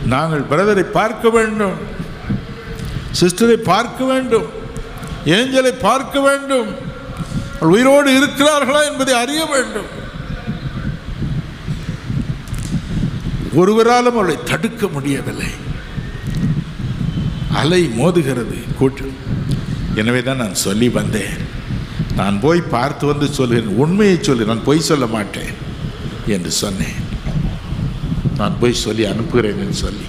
நாங்கள் 0.05 0.43
பிரதரை 0.51 0.81
பார்க்க 0.81 1.29
வேண்டும். 1.29 1.73
சிஸ்டரை 3.21 3.53
பார்க்க 3.53 4.05
வேண்டும். 4.05 4.45
ஏஞ்சலை 5.25 5.73
பார்க்க 5.81 6.21
வேண்டும். 6.21 6.67
உயிரோடு 7.59 8.11
இருக்கிறார்களா 8.11 8.91
என்பதை 8.91 9.13
அறிய 9.13 9.45
வேண்டும். 9.45 10.07
ஒருவராலும் 13.53 14.17
அவளை 14.19 14.35
தடுக்க 14.49 14.87
முடியவில்லை. 14.87 15.51
அலை 17.61 17.81
மோதுகிறது 17.99 18.57
கூட்டம் 18.79 19.15
எனவே 19.95 20.23
தான் 20.23 20.41
நான் 20.43 20.61
சொல்லி 20.65 20.89
வந்தேன். 20.89 21.37
நான் 22.15 22.39
போய் 22.39 22.61
பார்த்து 22.61 23.05
வந்து 23.07 23.27
சொல்கிறேன் 23.27 23.75
உண்மையை 23.83 24.17
சொல்லி 24.21 24.45
நான் 24.45 24.67
பொய் 24.69 24.87
சொல்ல 24.89 25.05
மாட்டேன் 25.05 25.53
என்று 26.35 26.51
சொன்னேன். 26.51 26.99
நான் 28.37 28.59
போய் 28.59 28.81
சொல்லி 28.85 29.05
அனுப்புகிறேன் 29.05 29.61
என்று 29.63 29.77
சொல்லி 29.85 30.07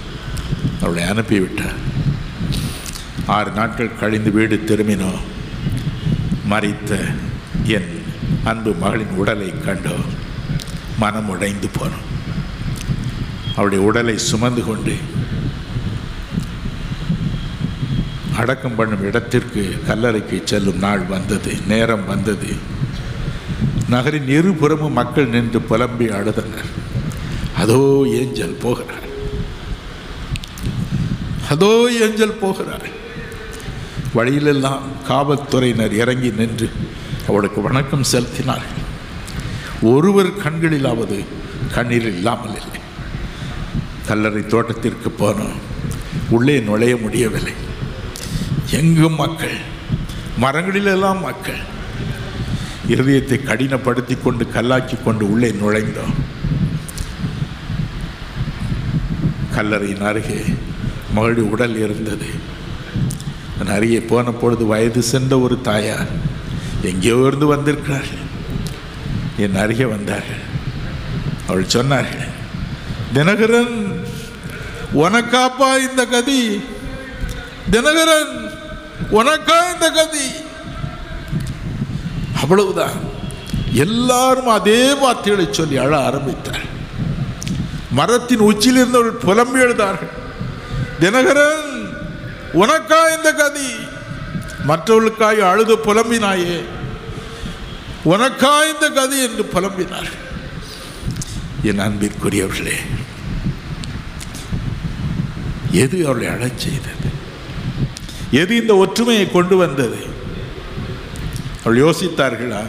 அவளை 0.81 1.03
அனுப்பிவிட்டார். 1.03 1.79
ஆறு 3.25 3.51
நாட்கள் 3.51 3.97
கழிந்து 3.99 4.31
வீடு 4.31 4.55
திரும்பினோம். 4.69 5.21
மறித்த 6.51 6.91
என் 7.63 7.91
அன்பு 8.43 8.73
மகளின் 8.83 9.17
உடலை 9.21 9.53
கண்டோம். 9.67 10.07
மனம் 10.99 11.29
உடைந்து 11.29 11.69
போனோம். 11.79 12.07
அவளுடைய 13.55 13.85
உடலை 13.85 14.17
சுமந்து 14.17 14.63
கொண்டு 14.65 14.95
அடக்கம் 18.41 18.75
பண்ணும் 18.75 19.03
இடத்திற்கு 19.03 19.63
கல்லறைக்கு 19.87 20.41
செல்லும் 20.43 20.77
நாள் 20.77 21.03
வந்தது 21.05 21.53
நேரம் 21.67 22.05
வந்தது. 22.05 22.51
நகரின் 23.89 24.27
இருபுறமும் 24.27 24.97
மக்கள் 24.99 25.27
நின்று 25.27 25.61
புலம்பி 25.61 26.07
அழுதனர். 26.07 26.69
அதோ 27.57 27.79
ஏஞ்சல் 28.19 28.57
போகிறார். 28.61 29.07
அதோ 31.49 31.71
ஏஞ்சல் 32.01 32.39
போகிறார். 32.41 32.87
வழியிலெல்லாம் 34.15 34.85
காவல்துறையினர் 35.07 35.93
இறங்கி 35.93 36.31
நின்று 36.39 36.69
அவளுக்கு 37.27 37.61
வணக்கம் 37.61 38.09
செலுத்தினார்கள். 38.11 38.85
ஒருவர் 39.81 40.31
கண்களிலாவது 40.43 41.19
கண்ணீர் 41.75 42.09
இல்லாமல் 42.15 42.57
இல்லை. 42.61 42.80
கல்லறை 44.11 44.41
தோட்டத்திற்கு 44.45 45.09
போனோம். 45.19 45.57
உள்ளே 46.29 46.59
நுழைய 46.59 46.93
முடியவில்லை. 46.97 47.53
எங்கும் 48.69 49.15
மக்கள் 49.15 49.57
மரங்களிலெல்லாம் 50.41 51.21
மக்கள். 51.21 51.61
இருதயத்தை 52.87 53.37
கடினப்படுத்தி 53.43 54.17
கொண்டு 54.23 54.47
கல்லாக்கி 54.55 54.97
கொண்டு 55.03 55.31
உள்ளே 55.31 55.49
நுழைந்தோம். 55.51 56.15
கல்லறையின் 59.55 60.03
அருகே 60.09 60.41
மகளுடைய 61.15 61.47
உடல் 61.55 61.77
இருந்தது. 61.77 62.29
நான் 63.57 63.75
அருகே 63.75 64.01
போன 64.01 64.31
பொழுது 64.31 64.65
வயது 64.65 65.01
சென்ற 65.01 65.39
ஒரு 65.39 65.61
தாயார் 65.61 66.11
எங்கேயோ 66.81 67.23
இருந்து 67.27 67.45
வந்திருக்கிறார்கள். 67.45 68.27
என் 69.37 69.55
அருகே 69.55 69.85
வந்தார்கள். 69.95 70.43
அவள் 71.47 71.73
சொன்னார்கள் 71.77 72.30
தினகரன் 73.13 73.75
உனக்காப்பா 74.95 75.89
இந்த 75.89 76.05
கதி. 76.05 76.61
தினகரன் 77.71 78.33
உனக்கா 79.11 79.57
இந்த 79.73 79.91
கதி. 79.91 80.27
அவ்வளவுதான். 82.41 82.99
எல்லாரும் 83.73 84.47
அதே 84.47 84.93
வார்த்தைகளை 84.93 85.47
சொல்லி 85.51 85.77
அழ 85.77 85.99
ஆரம்பித்தார். 85.99 86.65
மரத்தின் 87.91 88.39
உச்சியில் 88.39 88.75
இருந்தவர்கள் 88.75 89.23
புலம்பி 89.25 89.59
எழுதார்கள் 89.59 90.13
தினகரன் 90.99 91.69
உனக்கா 92.53 93.01
இந்த 93.17 93.33
கதி. 93.33 93.69
மற்றவர்களுக்காய் 94.67 95.39
அழுது 95.51 95.75
புலம்பினாயே. 95.77 96.63
உனக்கா 98.05 98.53
இந்த 98.73 98.89
கதி 98.89 99.23
என்று 99.23 99.43
புலம்பினார் 99.53 100.11
என் 101.63 101.79
அன்பிற்குரியவர்களே 101.79 102.77
எது 105.71 106.07
அவளை 106.07 106.27
அழச் 106.27 106.57
செய்தது 106.57 107.09
எது 108.31 108.55
இந்த 108.55 108.75
ஒற்றுமையை 108.75 109.31
கொண்டு 109.31 109.57
வந்தது? 109.57 109.97
அவள் 111.63 111.81
யோசித்தார்களா? 111.81 112.65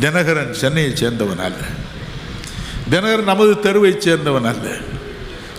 தினகரன் 0.00 0.52
சென்னையைச் 0.52 1.04
சேர்ந்தவன் 1.04 1.38
அல்ல. 1.38 1.56
தினகரன் 2.90 3.22
நமது 3.22 3.52
தெருவைச் 3.52 4.08
சேர்ந்தவன் 4.08 4.46
அல்ல. 4.46 4.76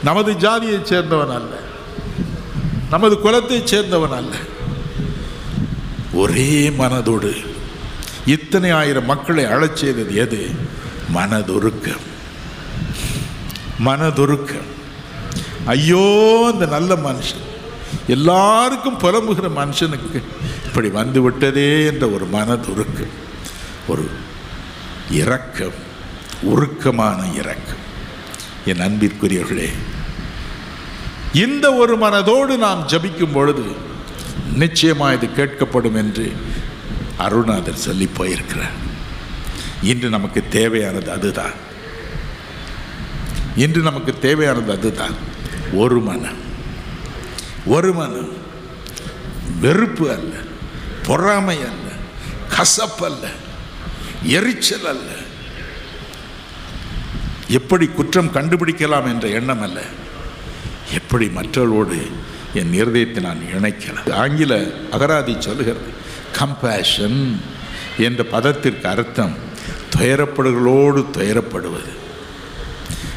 நமது 0.04 0.32
ஜாதியைச் 0.34 0.94
சேர்ந்தவன் 0.94 1.34
அல்ல. 1.34 1.56
நமது 2.90 3.20
குலத்தைச் 3.20 3.76
சேர்ந்தவன் 3.76 4.16
அல்ல. 4.16 4.36
ஒரே 6.14 6.70
மனதோடு 6.70 7.46
இத்தனை 8.26 8.72
ஆயிரம் 8.72 9.06
மக்களை 9.06 9.46
அழச் 9.46 9.76
செய்தது 9.76 10.16
எது? 10.16 10.50
மனதுருக்கம். 11.16 12.04
மனதுருக்கம். 13.86 14.78
ஐயோ 15.74 16.06
அந்த 16.52 16.66
நல்ல 16.76 16.92
மனுஷன். 17.08 17.46
எல்லாருக்கும் 18.16 19.00
புலம்புகிற 19.00 19.48
மனுஷனுக்கு 19.62 20.20
இப்படி 20.68 20.90
வந்து 21.00 21.22
விட்டதே 21.22 21.70
என்ற 21.86 22.04
ஒரு 22.16 22.26
மனதுருக்கம் 22.34 23.14
ஒரு 23.88 24.06
இரக்கம் 25.22 25.78
உருக்கமான 26.54 27.20
இரக்கம். 27.40 27.84
என் 28.66 28.84
அன்பிற்குரியவர்களே 28.86 29.70
இந்த 31.44 31.66
ஒரு 31.82 31.96
மனதோடு 32.04 32.54
நாம் 32.66 32.86
ஜபிக்கும் 32.88 33.34
பொழுது 33.34 33.66
நிச்சயமாக 34.62 35.16
இது 35.18 35.28
கேட்கப்படும் 35.40 35.98
என்று 36.02 36.26
அருணாதர் 37.26 37.84
சொல்லி 37.88 38.08
போயிருக்கிறார். 38.20 38.78
இன்று 39.92 40.10
நமக்கு 40.10 40.42
தேவையானது 40.50 41.10
அதுதான். 41.12 41.56
இன்று 43.64 43.82
நமக்கு 43.82 44.14
தேவையானது 44.20 44.72
அதுதான். 44.78 45.18
ஒரு 45.74 46.00
மனம். 46.00 46.38
ஒரு 47.66 47.94
மனம். 47.94 48.30
வெறுப்பு 49.62 50.12
அல்ல. 50.12 50.36
பொறாமை 51.04 51.56
அல்ல. 51.56 51.92
கசப்பு 52.50 53.06
அல்ல. 53.06 53.28
எரிச்சல் 54.24 54.86
அல்ல. 54.86 55.12
எப்படி 57.48 57.88
குற்றம் 57.88 58.34
கண்டுபிடிக்கலாம் 58.34 59.08
என்ற 59.08 59.28
எண்ணம் 59.28 59.62
அல்ல. 59.62 59.82
எப்படி 60.94 61.30
மற்றவர்களோடு 61.30 62.08
என் 62.54 62.72
இருதயத்தை 62.74 63.22
நான் 63.22 63.40
இணைக்கலாம். 63.58 64.14
ஆங்கில 64.14 64.68
அகராதி 64.92 65.40
சொல்லுகிறது. 65.40 65.88
கம்பேஷன் 66.40 67.36
என்ற 67.98 68.24
பதத்திற்கு 68.24 68.88
அர்த்தம் 68.88 69.36
துயரப்படுகளோடு 69.98 71.06
துயரப்படுவது. 71.14 71.98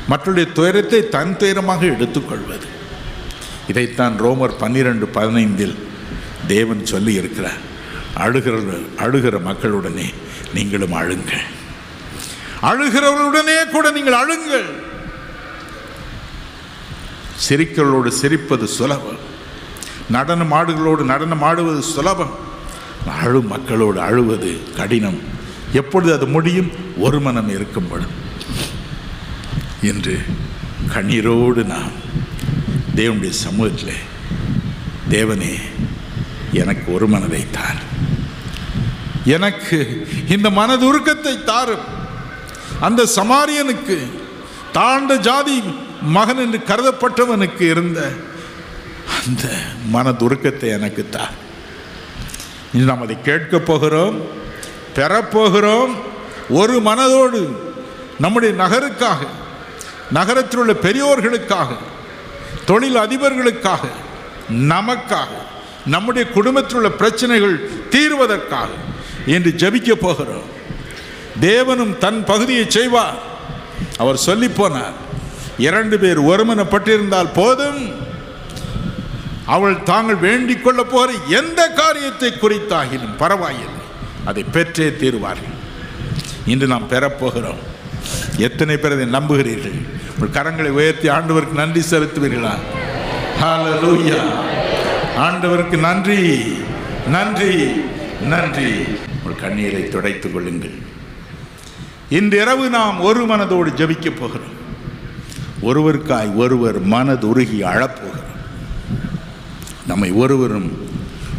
மற்றவருடைய 0.08 0.52
துயரத்தை 0.52 1.08
தன் 1.08 1.36
துயரமாக 1.38 1.80
எடுத்துக்கொள்வது. 1.80 2.66
இதைத்தான் 3.68 4.20
ரோமர் 4.20 4.58
பன்னிரெண்டு 4.58 5.08
பதினைந்தில் 5.14 5.74
தேவன் 6.46 6.86
சொல்லி 6.86 7.12
இருக்கிறார் 7.12 7.70
அழுகிற 8.16 8.80
அழுகிற 8.98 9.40
மக்களுடனே 9.40 10.14
நீங்களும் 10.54 10.94
அழுங்கள். 10.94 11.44
அழுகிறவர்களுடனே 12.62 13.70
கூட 13.70 13.90
நீங்கள் 13.90 14.18
அழுங்கள். 14.22 14.64
சிரிக்கிறவர்களோடு 17.48 18.12
சிரிப்பது 18.22 18.64
சுலபம். 18.64 19.30
நடனம் 20.10 20.52
ஆடுகளோடு 20.52 21.04
நடனம் 21.04 21.42
ஆடுவது 21.42 21.82
சுலபம். 21.82 22.34
அழும் 23.22 23.46
மக்களோடு 23.46 24.00
அழுவது 24.00 24.58
கடினம். 24.76 25.20
எப்பொழுது 25.72 26.12
அது 26.12 26.26
முடியும்? 26.26 26.70
ஒரு 26.98 27.20
மனம் 27.20 27.48
இருக்கும் 27.48 27.88
பொழுது. 27.88 28.30
என்று 29.82 30.20
கண்ணீரோடு 30.94 31.64
நான் 31.64 31.92
தேவனுடைய 32.96 33.30
சமூகத்தில் 33.30 33.94
தேவனே 35.10 35.54
எனக்கு 36.52 36.94
ஒரு 36.94 37.06
மனதை 37.06 37.46
தார். 37.50 37.80
எனக்கு 39.24 40.06
இந்த 40.28 40.50
மனதுருக்கத்தை 40.50 41.44
தாரும். 41.44 41.84
அந்த 42.80 43.08
சமாரியனுக்கு 43.16 43.98
தாழ்ந்த 44.72 45.16
ஜாதி 45.16 45.62
மகன் 46.02 46.36
என்று 46.36 46.58
கருதப்பட்டவனுக்கு 46.58 47.62
இருந்த 47.62 48.10
அந்த 49.26 49.50
மனதுருக்கத்தை 49.92 50.68
எனக்கு 50.68 51.08
தார். 51.10 51.34
இன்று 52.72 52.86
நாம் 52.86 53.02
அதை 53.02 53.20
கேட்கப் 53.20 53.66
போகிறோம் 53.66 54.22
பெறப்போகிறோம் 54.94 55.94
ஒரு 56.48 56.80
மனதோடு 56.80 57.56
நம்முடைய 58.18 58.54
நகருக்காக 58.64 59.26
நகரத்தில் 60.12 60.58
உள்ள 60.58 60.72
பெரியோர்களுக்காக 60.72 61.70
தொழில் 62.66 62.96
அதிபர்களுக்காக 62.96 63.84
நமக்காக 64.50 65.30
நம்முடைய 65.86 66.28
குடும்பத்தில் 66.28 66.76
உள்ள 66.76 66.90
பிரச்சனைகள் 66.90 67.56
தீர்வதற்காக 67.90 68.68
என்று 69.26 69.50
ஜபிக்க 69.56 69.92
போகிறோம். 69.92 70.48
தேவனும் 71.40 71.98
தன் 71.98 72.24
பகுதியை 72.24 72.64
செய்வார். 72.68 73.18
அவர் 73.98 74.16
சொல்லி 74.16 74.46
போனார் 74.46 74.98
இரண்டு 75.58 75.98
பேர் 75.98 76.20
ஒருமனப்பட்டிருந்தால் 76.20 77.34
போதும். 77.34 77.82
அவள் 79.46 79.82
தாங்கள் 79.82 80.22
வேண்டிக் 80.26 80.64
கொள்ள 80.64 80.82
போகிற 80.82 81.18
எந்த 81.40 81.60
காரியத்தை 81.68 82.30
குறித்தாகிலும் 82.30 83.18
பரவாயில்லை. 83.18 83.82
அதை 84.24 84.44
பெற்றே 84.44 84.88
தீர்வார்கள். 84.88 85.58
இன்று 86.46 86.66
நாம் 86.66 86.90
பெறப்போகிறோம் 86.90 87.62
எத்தனை 88.36 88.76
பேர் 88.76 88.92
அதை 88.92 89.06
நம்புகிறீர்கள்? 89.06 89.80
உங்கள் 90.18 90.42
கரங்களை 90.42 90.68
உயர்த்தி 90.68 91.08
ஆண்டவருக்கு 91.08 91.52
நன்றி 91.52 91.82
செலுத்துவீர்களா? 91.90 92.54
ஹாலலூயா 93.40 94.20
ஆண்டவருக்கு 95.18 95.78
நன்றி 95.78 96.52
நன்றி 97.08 97.66
நன்றி. 98.22 98.72
உங்கள் 99.24 99.40
கண்ணீரை 99.40 99.88
துடைத்துக் 99.88 100.32
கொள்ளுங்கள். 100.32 100.74
இன்று 102.08 102.40
இரவு 102.40 102.68
நாம் 102.68 103.00
ஒரு 103.00 103.26
மனதோடு 103.26 103.70
ஜபிக்கப் 103.70 104.18
போகிறோம். 104.20 104.60
ஒருவருக்காய் 105.62 106.34
ஒருவர் 106.34 106.80
மனது 106.80 107.28
உருகி 107.28 107.62
அழப்போகிறோம். 107.62 108.30
நம்மை 109.86 110.10
ஒருவரும் 110.10 110.90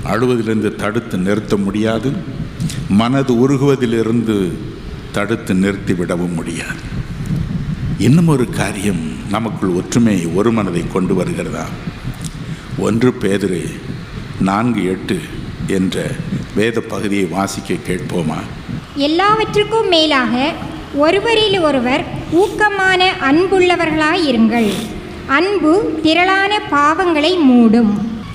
அழுவதிலிருந்து 0.06 0.76
தடுத்து 0.76 1.18
நிறுத்த 1.18 1.58
முடியாது. 1.58 2.14
மனது 2.90 3.34
உருகுவதிலிருந்து 3.34 4.52
தடுத்து 5.14 5.54
நிறுத்திவிடவும் 5.54 6.34
முடியாது. 6.34 6.84
இன்னும் 7.98 8.28
ஒரு 8.28 8.46
காரியம் 8.50 9.04
நமக்குள் 9.30 9.76
ஒற்றுமை 9.80 10.16
ஒரு 10.26 10.52
மனதை 10.52 10.84
கொண்டு 10.88 11.14
வருகிறதா? 11.16 11.66
ஒன்று 12.78 13.10
பேதிரு 13.22 13.62
நான்கு 14.42 14.82
எட்டு 14.86 15.18
என்ற 15.68 16.06
வேத 16.56 16.82
பகுதியை 16.82 17.26
வாசிக்க 17.26 17.74
கேட்போமா? 17.74 18.40
எல்லாவற்றுக்கும் 18.96 19.88
மேலாக 19.88 20.54
ஒருவரில் 20.96 21.60
ஒருவர் 21.60 22.04
ஊக்கமான 22.42 23.02
அன்புள்ளவர்களாயிருங்கள் 23.30 24.72
அன்பு 25.28 25.74
திரளான 26.04 26.62
பாவங்களை 26.72 27.34
மூடும். 27.50 27.92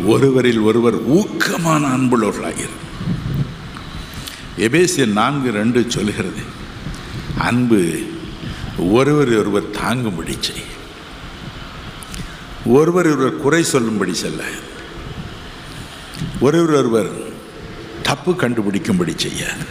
ஒருவரில் 0.07 0.61
ஒருவர் 0.69 0.99
ஊக்கமான 1.19 1.83
அன்புள்ளவர்களாயிரு 1.97 2.77
எபேசியர் 4.67 5.13
நான்கு 5.13 5.51
ரெண்டு 5.51 5.81
சொல்கிறது 5.89 6.57
அன்பு 7.39 7.81
ஒருவர் 8.97 9.33
ஒருவர் 9.41 9.67
தாங்கும்படி 9.79 10.35
செய். 10.41 10.67
ஒருவர் 12.77 13.07
ஒருவர் 13.07 13.37
குறை 13.37 13.63
சொல்லும்படி 13.65 14.15
செல்ல. 14.15 14.43
ஒருவர் 16.41 16.73
ஒருவர் 16.73 17.11
தப்பு 18.03 18.33
கண்டுபிடிக்கும்படி 18.33 19.15
செய்யாது 19.17 19.65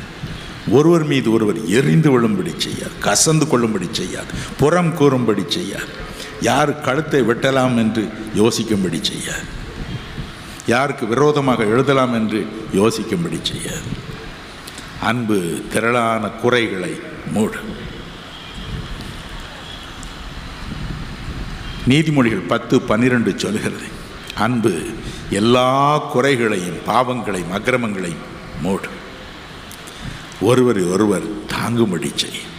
ஒருவர் 0.71 1.03
மீது 1.03 1.27
ஒருவர் 1.31 1.59
எரிந்து 1.69 2.09
விழும்படி 2.11 2.53
செய்யாது 2.57 2.95
கசந்து 2.99 3.45
கொள்ளும்படி 3.47 3.87
செய்யாது 3.91 4.31
புறம் 4.59 4.91
கூறும்படி 4.95 5.43
செய்யாது 5.49 5.93
யார் 6.41 6.81
கழுத்தை 6.81 7.21
வெட்டலாம் 7.21 7.77
என்று 7.77 8.03
யோசிக்கும்படி 8.35 8.99
செய்யாது 9.03 9.47
யாருக்கு 10.67 11.05
விரோதமாக 11.05 11.65
எழுதலாம் 11.65 12.13
என்று 12.13 12.39
யோசிக்கும்படி 12.73 13.39
செய்யாது 13.43 13.91
அன்பு 15.01 15.37
திரளான 15.73 16.29
குறைகளை 16.41 16.93
மூடு. 17.33 17.59
நீதிமொழிகள் 21.87 22.47
பத்து 22.47 22.81
பன்னிரண்டு 22.81 23.33
சொல்கிறது 23.37 23.85
அன்பு 24.35 24.81
எல்லா 25.29 25.97
குறைகளையும் 25.97 26.79
பாவங்களையும் 26.85 27.51
அக்கிரமங்களையும் 27.51 28.25
மூடு. 28.61 28.89
ஒருவரை 30.41 30.83
ஒருவர் 30.83 31.23
தாங்கும்படி 31.23 32.09
செய்யும் 32.15 32.53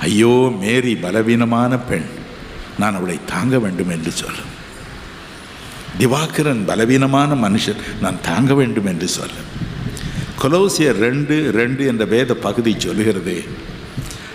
ஐயோ 0.00 0.52
மேரி 0.60 0.94
பலவீனமான 0.96 1.78
பெண் 1.78 2.08
நான் 2.78 2.94
அவளை 2.94 3.18
தாங்க 3.26 3.58
வேண்டும் 3.58 3.88
என்று 3.88 4.10
சொல்லும் 4.10 4.52
திவாகரன் 5.98 6.64
பலவீனமான 6.66 7.34
மனுஷன் 7.34 7.80
நான் 8.00 8.20
தாங்க 8.20 8.54
வேண்டும் 8.54 8.86
என்று 8.86 9.08
சொல்லும் 9.08 9.50
கொலோசியர் 10.40 10.92
ரெண்டு 10.92 11.50
ரெண்டு 11.50 11.86
என்ற 11.86 12.04
வேத 12.04 12.34
பகுதி 12.34 12.74
சொல்கிறது 12.78 13.44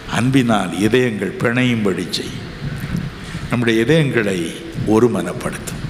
அன்பினால் 0.10 0.80
இதயங்கள் 0.80 1.36
பிணையும்படி 1.40 2.10
செய். 2.10 2.30
நம்முடைய 3.50 3.84
இதயங்களை 3.84 4.56
ஒருமனப்படுத்தும். 4.88 5.84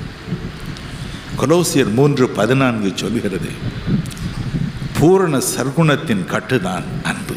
கொலோசியர் 1.37 1.93
மூன்று 1.93 2.29
பதினான்கு 2.29 2.91
சொல்கிறது 2.95 3.49
பூரண 4.99 5.37
சர்க்குணத்தின் 5.37 6.25
கட்டுதான் 6.25 6.83
அன்பு. 7.03 7.35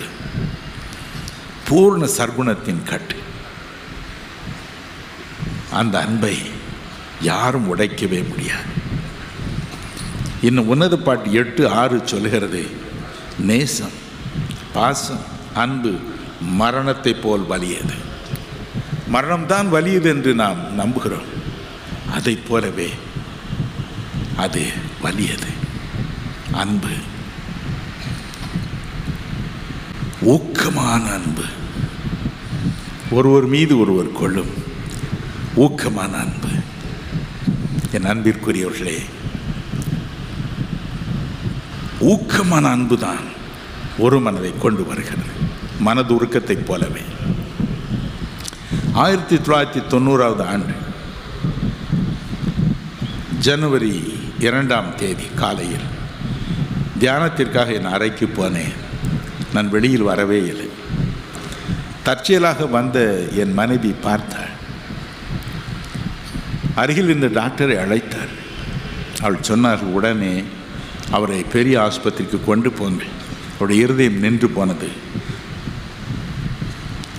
பூர்ண 1.69 2.09
சர்க்குணத்தின் 2.17 2.83
கட்டு. 2.85 3.17
அந்த 5.73 5.99
அன்பை 5.99 6.39
யாரும் 7.21 7.77
உடைக்கவே 7.77 8.29
முடியாது. 8.29 8.78
இன்னும் 10.43 10.69
உன்னது 10.69 10.99
பாட்டு 10.99 11.33
எட்டு 11.33 11.69
ஆறு 11.69 11.97
சொல்கிறதே 11.97 12.67
நேசம் 13.39 13.91
பாசம் 14.73 15.21
அன்பு 15.55 15.95
மரணத்தை 16.41 17.15
போல் 17.15 17.47
வலியது. 17.51 17.95
மரணம்தான் 19.13 19.69
வலியது 19.69 20.09
என்று 20.09 20.35
நாம் 20.35 20.79
நம்புகிறோம். 20.79 21.25
அதை 22.13 22.37
போலவே 22.37 22.91
அது 24.37 24.67
வலியது. 25.03 25.47
அன்பு. 26.53 26.89
ஊக்கமான 30.23 31.13
அன்பு. 31.13 31.45
ஒருவர் 33.11 33.47
மீது 33.47 33.79
ஒருவர் 33.79 34.13
கொள்ளும் 34.13 34.51
ஊக்கமான 35.57 36.13
அன்பு. 36.13 36.49
என் 37.93 38.05
அன்பிற்குரியவர்களே 38.05 38.99
ஊக்கமான 42.01 42.63
அன்புதான் 42.63 43.37
ஒரு 43.99 44.21
மனதை 44.21 44.53
கொண்டு 44.59 44.87
வருகிறது. 44.87 45.23
மனது 45.79 46.15
உருக்கத்தைப் 46.15 46.67
போலவே. 46.67 47.01
ஆயிரத்தி 48.93 49.37
தொள்ளாயிரத்தி 49.37 49.83
தொண்ணூறாவது 49.91 50.43
ஆண்டு 50.43 50.73
ஜனவரி 53.39 54.19
இரண்டாம் 54.39 54.95
தேதி 54.95 55.25
காலையில் 55.35 55.97
தியானத்திற்காக 57.01 57.75
என் 57.75 57.85
அறைக்கு 57.85 58.27
போனேன். 58.27 58.75
நான் 59.55 59.69
வெளியில் 59.69 60.03
வரவே 60.03 60.47
இல்லை. 60.47 60.69
தற்செயலாக 62.03 62.67
வந்த 62.67 63.27
என் 63.37 63.53
மனைவி 63.53 63.95
பார்த்தாள். 64.01 64.57
அருகில் 66.75 67.09
இருந்த 67.09 67.41
டாக்டரை 67.41 67.77
அழைத்தார். 67.77 68.29
அவள் 69.21 69.43
சொன்னார் 69.43 69.83
உடனே 69.83 70.45
அவரை 71.11 71.43
பெரிய 71.43 71.81
ஆஸ்பத்திரிக்கு 71.81 72.45
கொண்டு 72.45 72.69
போனேன் 72.69 73.07
அவருடைய 73.55 73.83
இருதயம் 73.83 74.19
நின்று 74.19 74.49
போனது. 74.49 74.89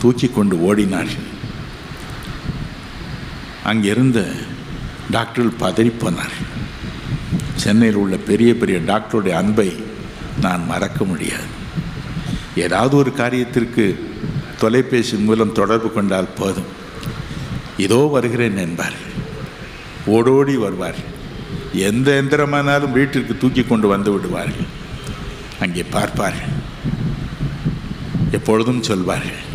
தூக்கி 0.02 0.28
கொண்டு 0.28 0.56
ஓடினார். 0.56 1.08
அங்கிருந்த 3.64 4.32
டாக்டர்கள் 5.12 5.70
பதறி 5.70 5.94
போனார். 6.00 6.36
சென்னையில் 7.56 7.96
உள்ள 7.96 8.18
பெரிய 8.18 8.54
பெரிய 8.54 8.78
டாக்டருடைய 8.78 9.30
அன்பை 9.30 9.76
நான் 10.42 10.66
மறக்க 10.66 11.04
முடியாது. 11.04 11.58
ஏதாவது 12.56 12.96
ஒரு 12.96 13.14
காரியத்திற்கு 13.18 14.00
தொலைபேசி 14.58 15.16
மூலம் 15.16 15.52
தொடர்பு 15.52 15.92
கொண்டால் 15.92 16.34
போதும். 16.38 16.78
இதோ 17.78 18.10
வருகிறேன் 18.12 18.58
என்பார். 18.58 18.94
ஓடோடி 20.06 20.56
வருவார். 20.56 21.09
எந்த 21.74 22.22
எந்திரமானாலும் 22.22 22.96
வீட்டிற்கு 22.98 23.38
தூக்கி 23.38 23.64
கொண்டு 23.64 23.88
வந்து 23.88 24.12
விடுவார்கள். 24.12 24.70
அங்கே 25.64 25.84
பார்ப்பார்கள். 25.96 26.56
எப்பொழுதும் 28.38 28.84
சொல்வார்கள் 28.84 29.46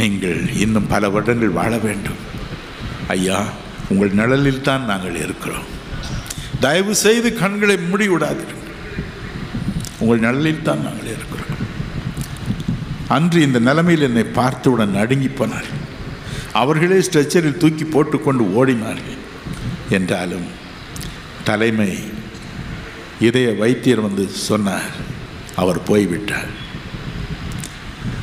நீங்கள் 0.00 0.40
இன்னும் 0.64 0.90
பல 0.92 1.08
வருடங்கள் 1.08 1.56
வாழ 1.58 1.72
வேண்டும். 1.78 2.20
ஐயா 3.14 3.38
உங்கள் 3.88 4.16
நிழலில் 4.20 4.66
தான் 4.68 4.84
நாங்கள் 4.84 5.16
இருக்கிறோம். 5.24 5.66
தயவு 6.60 6.94
செய்து 6.94 7.28
கண்களை 7.42 7.78
மூடி 7.78 8.08
விடாதீர்கள். 8.08 8.62
உங்கள் 9.98 10.24
நிழலில் 10.26 10.66
தான் 10.68 10.84
நாங்கள் 10.86 11.12
இருக்கிறோம். 11.14 11.62
அன்று 13.16 13.42
இந்த 13.46 13.58
நிலைமையில் 13.58 14.06
என்னை 14.08 14.24
பார்த்தவுடன் 14.40 14.96
நடுங்கி 15.00 15.28
போனார்கள். 15.28 15.84
அவர்களே 16.62 16.98
ஸ்ட்ரெச்சரில் 17.06 17.60
தூக்கி 17.62 17.84
போட்டுக்கொண்டு 17.84 18.44
ஓடினார்கள். 18.58 19.22
என்றாலும் 19.90 20.46
தலைமை 21.44 21.98
இதய 23.20 23.52
வைத்தியர் 23.52 24.00
வந்து 24.00 24.28
சொன்னார். 24.28 25.14
அவர் 25.54 25.82
போய்விட்டார். 25.82 26.64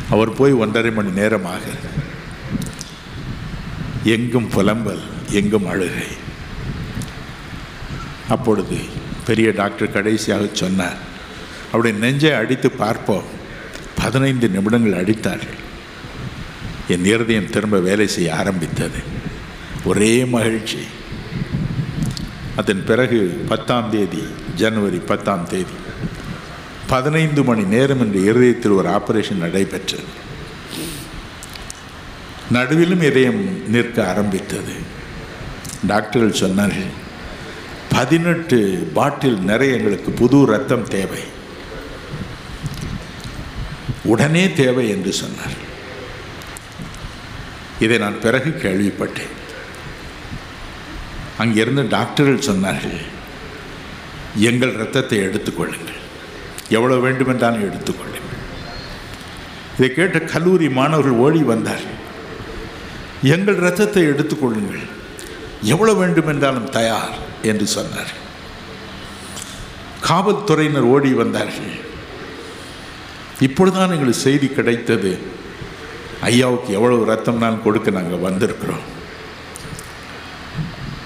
அவர் 0.09 0.33
போய் 0.33 0.51
ஒன்றரை 0.51 0.91
மணி 0.91 1.09
நேரமாக 1.09 1.61
எங்கும் 4.03 4.49
புலம்பல் 4.49 5.01
எங்கும் 5.29 5.67
அழுகை. 5.67 6.07
அப்பொழுது 8.29 8.77
பெரிய 9.25 9.51
டாக்டர் 9.51 9.91
கடைசியாக 9.91 10.47
சொன்னார் 10.53 10.97
அவருடைய 11.67 11.97
நெஞ்சை 11.97 12.33
அடித்து 12.33 12.71
பார்ப்போம். 12.71 13.23
பதினைந்து 13.95 14.49
நிமிடங்கள் 14.49 15.03
அடித்தார்கள். 15.03 15.61
என் 16.87 17.05
இருதயம் 17.05 17.49
திரும்ப 17.49 17.79
வேலை 17.79 18.07
செய்ய 18.07 18.35
ஆரம்பித்தது. 18.35 18.99
ஒரே 19.83 20.25
மகிழ்ச்சி. 20.25 20.77
அதன் 22.55 22.83
பிறகு 22.85 23.19
பத்தாம் 23.47 23.89
தேதி 23.89 24.23
ஜனவரி 24.55 24.97
பத்தாம் 24.97 25.47
தேதி 25.47 25.77
பதினைந்து 26.87 27.43
மணி 27.43 27.63
நேரம் 27.63 27.99
என்ற 27.99 28.19
இருதயத்தில் 28.29 28.77
ஒரு 28.79 28.89
ஆபரேஷன் 28.89 29.43
நடைபெற்றது. 29.45 30.09
நடுவிலும் 32.53 33.01
இதயம் 33.01 33.69
நிற்க 33.69 34.07
ஆரம்பித்தது. 34.07 34.75
டாக்டர்கள் 35.87 36.39
சொன்னார்கள் 36.39 36.91
பதினெட்டு 37.89 38.89
பாட்டில் 38.93 39.39
நிறைய 39.39 39.75
எங்களுக்கு 39.75 40.11
புது 40.11 40.45
ரத்தம் 40.45 40.87
தேவை. 40.87 41.23
உடனே 44.03 44.51
தேவை 44.53 44.89
என்று 44.89 45.13
சொன்னார் 45.13 45.59
இதை 47.79 47.97
நான் 47.97 48.19
பிறகு 48.19 48.49
கேள்விப்பட்டேன். 48.63 49.33
அங்கிருந்த 51.41 51.81
டாக்டர்கள் 51.95 52.47
சொன்னார்கள் 52.49 52.99
எங்கள் 54.49 54.77
ரத்தத்தை 54.81 55.17
எடுத்துக்கொள்ளுங்கள். 55.27 55.99
எவ்வளோ 56.77 56.95
வேண்டுமென்றாலும் 57.05 57.65
எடுத்துக்கொள்ளுங்கள். 57.69 58.39
இதை 59.77 59.89
கேட்ட 59.93 60.19
கல்லூரி 60.33 60.67
மாணவர்கள் 60.79 61.21
ஓடி 61.25 61.41
வந்தார்கள். 61.53 61.99
எங்கள் 63.35 63.61
ரத்தத்தை 63.65 64.03
எடுத்துக்கொள்ளுங்கள். 64.11 64.83
எவ்வளோ 65.73 65.93
வேண்டுமென்றாலும் 66.01 66.69
தயார் 66.77 67.15
என்று 67.51 67.67
சொன்னார் 67.77 68.13
காவல்துறையினர் 70.07 70.91
ஓடி 70.93 71.11
வந்தார்கள். 71.13 71.75
இப்பொழுதுதான் 73.47 73.93
எங்களுக்கு 73.95 74.25
செய்தி 74.27 74.47
கிடைத்தது. 74.47 75.11
ஐயாவுக்கு 76.29 76.69
எவ்வளவு 76.79 77.07
ரத்தம்னாலும் 77.11 77.63
கொடுக்க 77.63 77.89
நாங்கள் 77.99 78.25
வந்திருக்கிறோம். 78.27 78.85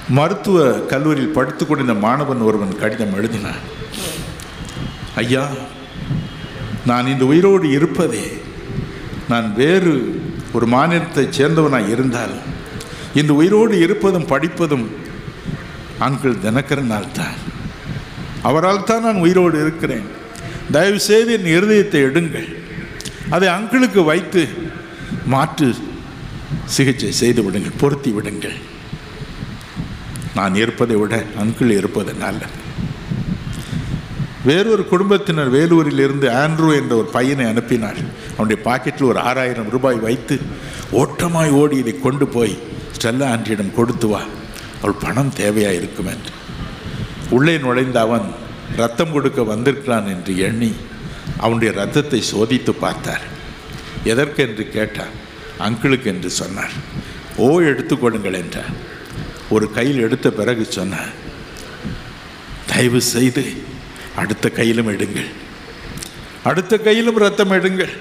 மருத்துவ 0.10 0.72
கல்லூரியில் 0.72 1.36
படித்து 1.38 1.67
கொண்டிருந்த 1.67 2.06
மாணவன் 2.06 2.41
ஒருவன் 2.41 2.78
கடிதம் 2.78 3.15
எழுதினான். 3.17 3.63
ஐயா 5.15 5.48
நான் 6.86 7.08
இந்த 7.08 7.26
உயிரோடு 7.26 7.70
இருப்பதே 7.70 8.38
நான் 9.30 9.54
வேறு 9.54 10.22
ஒரு 10.54 10.67
மாநிலத்தைச் 10.67 11.38
சேர்ந்தவனாக 11.38 11.89
இருந்தால் 11.89 12.36
இந்த 13.13 13.34
உயிரோடு 13.34 13.80
இருப்பதும் 13.80 14.26
படிப்பதும் 14.26 14.91
ஆண்கள் 16.00 16.41
தினக்கரனால் 16.43 17.12
தான். 17.12 17.38
அவரால் 18.41 18.84
தான் 18.84 19.02
நான் 19.02 19.15
உயிரோடு 19.15 19.62
இருக்கிறேன். 19.62 20.08
தயவு 20.72 21.00
செய்து 21.00 21.34
என் 21.34 21.52
இருதயத்தை 21.58 22.00
எடுங்கள். 22.10 22.56
அதை 23.30 23.50
அங்கிளுக்கு 23.50 24.06
வைத்து 24.06 24.48
மாற்று 25.26 25.76
சிகிச்சை 26.65 27.12
செய்து 27.12 27.43
விடுங்கள் 27.43 27.80
பொருத்தி 27.80 28.12
விடுங்கள். 28.12 28.58
நான் 30.38 30.56
இருப்பதை 30.63 30.95
விட 30.95 31.15
அங்கிள் 31.43 31.71
இருப்பது 31.80 32.13
நல்ல 32.23 32.41
வேறொரு 34.47 34.84
குடும்பத்தினர் 34.91 35.50
வேலூரிலிருந்து 35.56 36.28
ஆண்ட்ரூ 36.41 36.67
என்ற 36.80 36.93
ஒரு 36.95 37.10
பையனை 37.15 37.45
அனுப்பினார் 37.45 38.00
அவனுடைய 38.36 38.60
பாக்கெட்டில் 38.67 39.10
ஒரு 39.12 39.19
ஆறாயிரம் 39.19 39.71
ரூபாய் 39.76 40.00
வைத்து 40.06 40.36
ஓட்டமாய் 41.02 41.52
ஓடி 41.62 41.78
இதை 41.78 41.93
கொண்டு 42.00 42.28
போய் 42.28 42.54
ஸ்டெல்லா 42.97 43.26
ஆண்டியிடம் 43.34 43.76
கொடுத்து 43.76 44.08
வா. 44.08 44.21
அவள் 44.82 45.02
பணம் 45.02 45.34
தேவையாக 45.38 45.80
இருக்கும் 45.80 46.10
என்று. 46.13 46.32
உள்ளே 47.30 47.56
நுழைந்த 47.58 47.97
அவன் 48.00 48.28
ரத்தம் 48.76 49.12
கொடுக்க 49.12 49.43
வந்திருக்கிறான் 49.43 50.08
என்று 50.08 50.34
எண்ணி 50.47 50.71
அவனுடைய 51.38 51.71
ரத்தத்தை 51.82 52.21
சோதித்து 52.32 52.73
பார்த்தார். 52.86 53.26
எதற்கென்று 54.04 54.65
கேட்டார் 54.69 55.15
அங்கிளுக்கு 55.60 56.10
என்று 56.13 56.30
சொன்னார். 56.30 56.76
ஓ 57.38 57.47
எடுத்துக்கொள்ளுங்கள் 57.62 58.39
என்றார். 58.43 58.71
ஒரு 59.49 59.71
கையில் 59.71 59.99
எடுத்த 59.99 60.29
பிறகு 60.29 60.65
சொன்ன 60.65 60.97
தயவு 62.67 63.01
செய்து 63.01 63.63
அடுத்த 64.15 64.49
கையிலும் 64.49 64.88
எடுங்கள். 64.88 65.29
அடுத்த 66.43 66.77
கையிலும் 66.77 67.17
ரத்தம் 67.17 67.51
எடுங்கள். 67.51 67.97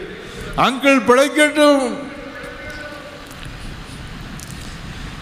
அங்கிள் 0.57 1.05
பிழைக்கட்டும். 1.05 1.99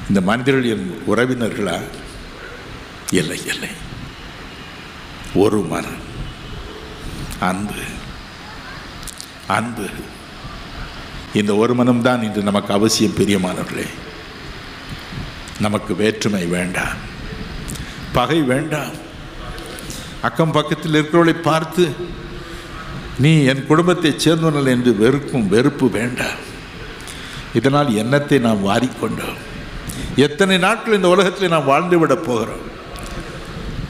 இந்த 0.08 0.20
மனிதர்கள் 0.20 0.64
என் 0.64 1.02
உறவினர்களா? 1.06 1.80
இல்லை 3.10 3.46
இல்லை. 3.46 3.68
ஒரு 5.34 5.58
மனம். 5.58 6.12
அன்பு. 7.40 7.80
அன்பு. 9.46 9.86
இந்த 11.34 11.54
ஒரு 11.54 11.74
மனம்தான் 11.74 12.22
இன்று 12.22 12.42
நமக்கு 12.42 12.74
அவசியம் 12.74 13.14
பிரியமானவர்களே. 13.14 13.86
நமக்கு 15.60 15.94
வேற்றுமை 15.94 16.46
வேண்டாம். 16.46 16.96
பகை 18.12 18.40
வேண்டாம். 18.40 18.94
அக்கம் 20.20 20.52
பக்கத்தில் 20.52 20.92
இருக்கிறவளை 20.92 21.34
பார்த்து 21.42 21.90
நீ 23.18 23.44
என் 23.44 23.66
குடும்பத்தை 23.66 24.14
சேர்ந்தவர்கள் 24.16 24.66
என்று 24.66 24.96
வெறுக்கும் 24.96 25.48
வெறுப்பு 25.48 25.90
வேண்டாம். 25.90 26.40
இதனால் 27.54 27.94
எண்ணத்தை 27.94 28.38
நாம் 28.38 28.66
வாரிக்கொண்டோம் 28.66 29.40
எத்தனை 30.16 30.58
நாட்கள் 30.58 30.94
இந்த 30.94 31.08
உலகத்தில் 31.08 31.48
நாம் 31.48 31.68
வாழ்ந்துவிடப் 31.68 32.24
போகிறோம்? 32.24 32.64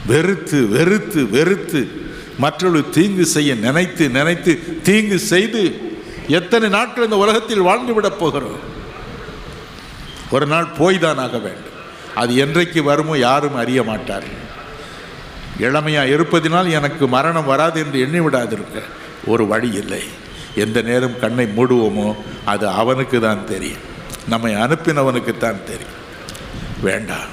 வெறுத்து 0.07 0.67
வெறுத்து 0.67 1.29
வெறுத்து 1.29 2.03
மற்றொரு 2.37 2.89
தீங்கு 2.89 3.25
செய்ய 3.25 3.55
நினைத்து 3.55 4.09
நினைத்து 4.09 4.81
தீங்கு 4.81 5.19
செய்து 5.19 5.93
எத்தனை 6.27 6.69
நாட்கள் 6.69 7.03
இந்த 7.03 7.17
உலகத்தில் 7.17 7.61
வாழ்ந்துவிடப் 7.61 8.19
போகிறோம்? 8.19 8.73
ஒரு 10.31 10.45
நாள் 10.45 10.67
போய் 10.77 10.99
தான் 10.99 11.17
ஆக 11.17 11.37
வேண்டும். 11.37 11.77
அது 12.15 12.35
என்றைக்கு 12.35 12.83
வருமோ 12.83 13.17
யாரும் 13.17 13.55
அறிய 13.55 13.83
மாட்டார்கள் 13.83 14.43
இளமையாக 15.59 16.13
இருப்பதினால் 16.15 16.69
எனக்கு 16.69 17.07
மரணம் 17.07 17.45
வராது 17.45 17.79
என்று 17.79 17.99
எண்ணி 17.99 18.19
விடாதிருக்க 18.19 18.81
ஒரு 19.25 19.47
வழி 19.47 19.69
இல்லை. 19.81 20.03
எந்த 20.55 20.81
நேரம் 20.81 21.19
கண்ணை 21.19 21.45
மூடுவோமோ 21.57 22.15
அது 22.45 22.67
அவனுக்கு 22.67 23.19
தான் 23.19 23.45
தெரியும். 23.45 23.85
நம்மை 24.27 24.55
அனுப்பினவனுக்கு 24.55 25.37
தான் 25.37 25.65
தெரியும். 25.65 25.97
வேண்டாம் 26.81 27.31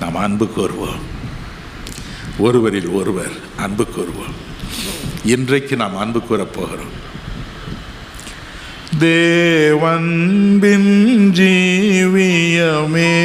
நாம் 0.00 0.14
அன்பு 0.14 0.46
கூறுவோம். 0.56 1.00
ஒருவரில் 2.38 2.88
ஒருவர் 2.88 3.34
அன்பு 3.56 3.86
கூறுவோம். 3.96 4.34
இன்றைக்கு 5.24 5.76
நாம் 5.76 5.96
அன்பு 5.96 6.20
கூறப் 6.22 6.52
போகிறோம். 6.52 6.92
தேவன்பின் 9.00 10.92
ஜீவியமே. 11.38 13.16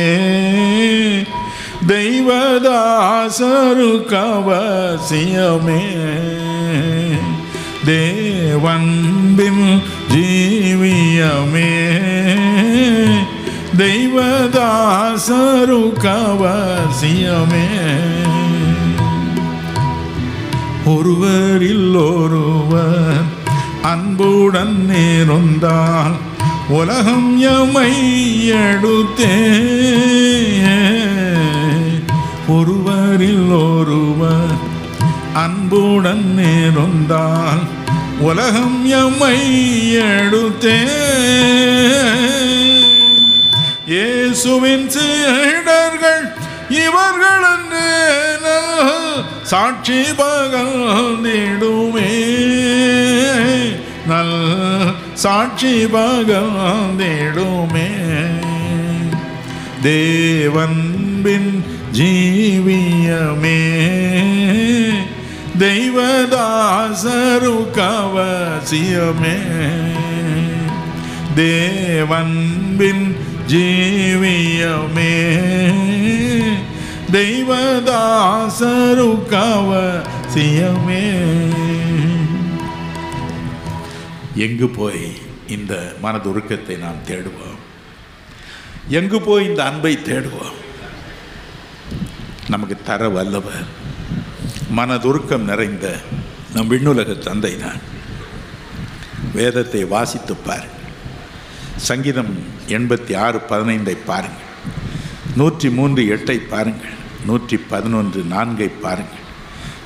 தெய்வதாசரு 1.88 3.92
கவசியமே 4.14 5.84
தேவன்பின் 7.86 9.82
ஜீவியமே. 10.14 11.72
தெய்வதாசரு 13.78 15.82
கவசியமே 16.04 17.68
ஒருவரில் 20.86 21.96
ஒருவர் 21.96 23.33
அன்புடன் 23.84 24.78
நேர்ந்தால் 24.88 26.16
உலகம் 26.72 27.32
எமை 27.50 27.92
எடுத்தே 28.62 29.34
ஒருவரில் 32.54 33.52
ஒருவர் 33.64 34.56
அன்புடன் 35.36 36.26
நேர்ந்தால் 36.36 37.64
உலகம் 38.22 38.80
எம்மை 39.00 39.38
எடுத்தே 40.10 40.80
இயேசுவின் 43.88 44.88
சீடர்கள் 44.90 46.26
இவர்கள் 46.78 47.46
என்று 47.50 47.88
சாட்சி 49.44 50.00
பகல் 50.18 51.22
பகர்ந்திடுமே 51.24 52.12
நல் 54.08 54.38
சாட்சி 55.14 55.88
பகல் 55.88 56.54
பகர்ந்திடுமே 56.60 57.90
தேவன்பின் 59.84 61.54
ஜீவியமே. 61.98 63.62
தெய்வதாசரு 65.60 67.56
கவசியமே 67.78 69.38
தேவன்பின் 71.36 73.06
ஜீவியமே. 73.52 75.16
தெய்வதாசரு 77.14 79.08
கவசியமே 79.32 81.04
எங்கு 84.46 84.68
போய் 84.78 85.04
இந்த 85.56 85.74
மனதுருக்கத்தை 86.04 86.76
நாம் 86.84 87.02
தேடுவோம்? 87.10 87.60
எங்கு 89.00 89.22
போய் 89.28 89.46
இந்த 89.50 89.62
அன்பை 89.70 89.94
தேடுவோம்? 89.98 90.58
நமக்கு 92.54 92.78
தர 92.88 93.10
வல்லவர் 93.10 93.68
மனதுருக்கம் 94.78 95.50
நிறைந்த 95.52 95.86
நம் 96.54 96.72
விண்ணுலக 96.74 97.14
தந்தை 97.28 97.54
தான் 97.60 97.80
வேதத்தை 99.34 99.84
வாசித்து 99.94 100.36
பாருங்கள். 100.36 100.90
சங்கீதம் 101.90 102.34
எண்பத்தி 102.68 103.14
ஆறு 103.18 103.40
பதினைந்தை 103.52 103.96
பாருங்கள். 104.10 104.50
நூற்றி 105.36 105.70
மூன்று 105.70 106.02
எட்டை 106.16 106.40
பாருங்கள். 106.56 107.02
நூற்றி 107.26 107.58
பதினொன்று 107.74 108.22
நான்கை 108.34 108.70
பாருங்கள். 108.86 109.26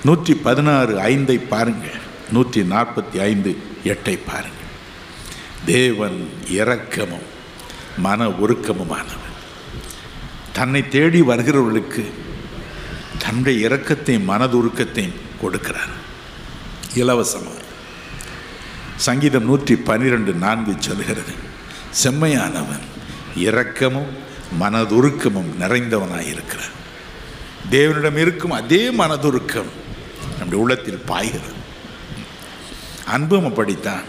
நூற்றி 0.03 0.33
பதினாறு 0.45 0.93
ஐந்தை 1.11 1.38
பாருங்கள். 1.53 1.99
நூற்றி 2.35 2.61
நாற்பத்தி 2.73 3.17
ஐந்து 3.29 3.51
எட்டை 3.91 4.15
பாருங்கள். 4.29 4.71
தேவன் 5.65 6.19
இரக்கமும் 6.59 7.27
மன 8.05 8.27
உருக்கமுமானவர் 8.43 9.35
தன்னை 10.57 10.81
தேடி 10.95 11.21
வருகிறவர்களுக்கு 11.21 12.03
தன்னுடைய 13.23 13.67
இரக்கத்தையும் 13.67 14.29
மனதுருக்கத்தையும் 14.31 15.17
கொடுக்கிறார். 15.41 15.93
இலவசமாக 17.01 17.63
சங்கீதம் 19.07 19.47
நூற்றி 19.49 19.75
பன்னிரெண்டு 19.88 20.31
நான்கு 20.43 20.73
சொல்கிறது 20.79 21.33
செம்மையானவன் 22.03 22.85
இரக்கமும் 23.47 24.11
மனதுருக்கமும் 24.61 25.51
நிறைந்தவனாக 25.61 26.25
இருக்கிறார் 26.33 26.73
தேவனிடம் 27.72 28.18
இருக்கும் 28.18 28.51
அதே 28.51 28.91
மனதுருக்கம் 28.91 29.70
நம்முடைய 30.30 30.63
உள்ளத்தில் 30.63 31.01
பாய்கிறது. 31.05 31.55
அன்பும் 33.05 33.45
அப்படித்தான். 33.45 34.01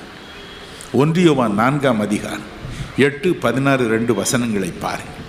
ஒன்றியவான் 0.98 1.50
நான்காம் 1.50 2.00
அதிகாரம் 2.00 2.56
எட்டு 2.96 3.34
பதினாறு 3.34 3.88
ரெண்டு 3.88 4.14
வசனங்களை 4.14 4.70
பாருங்கள். 4.70 5.26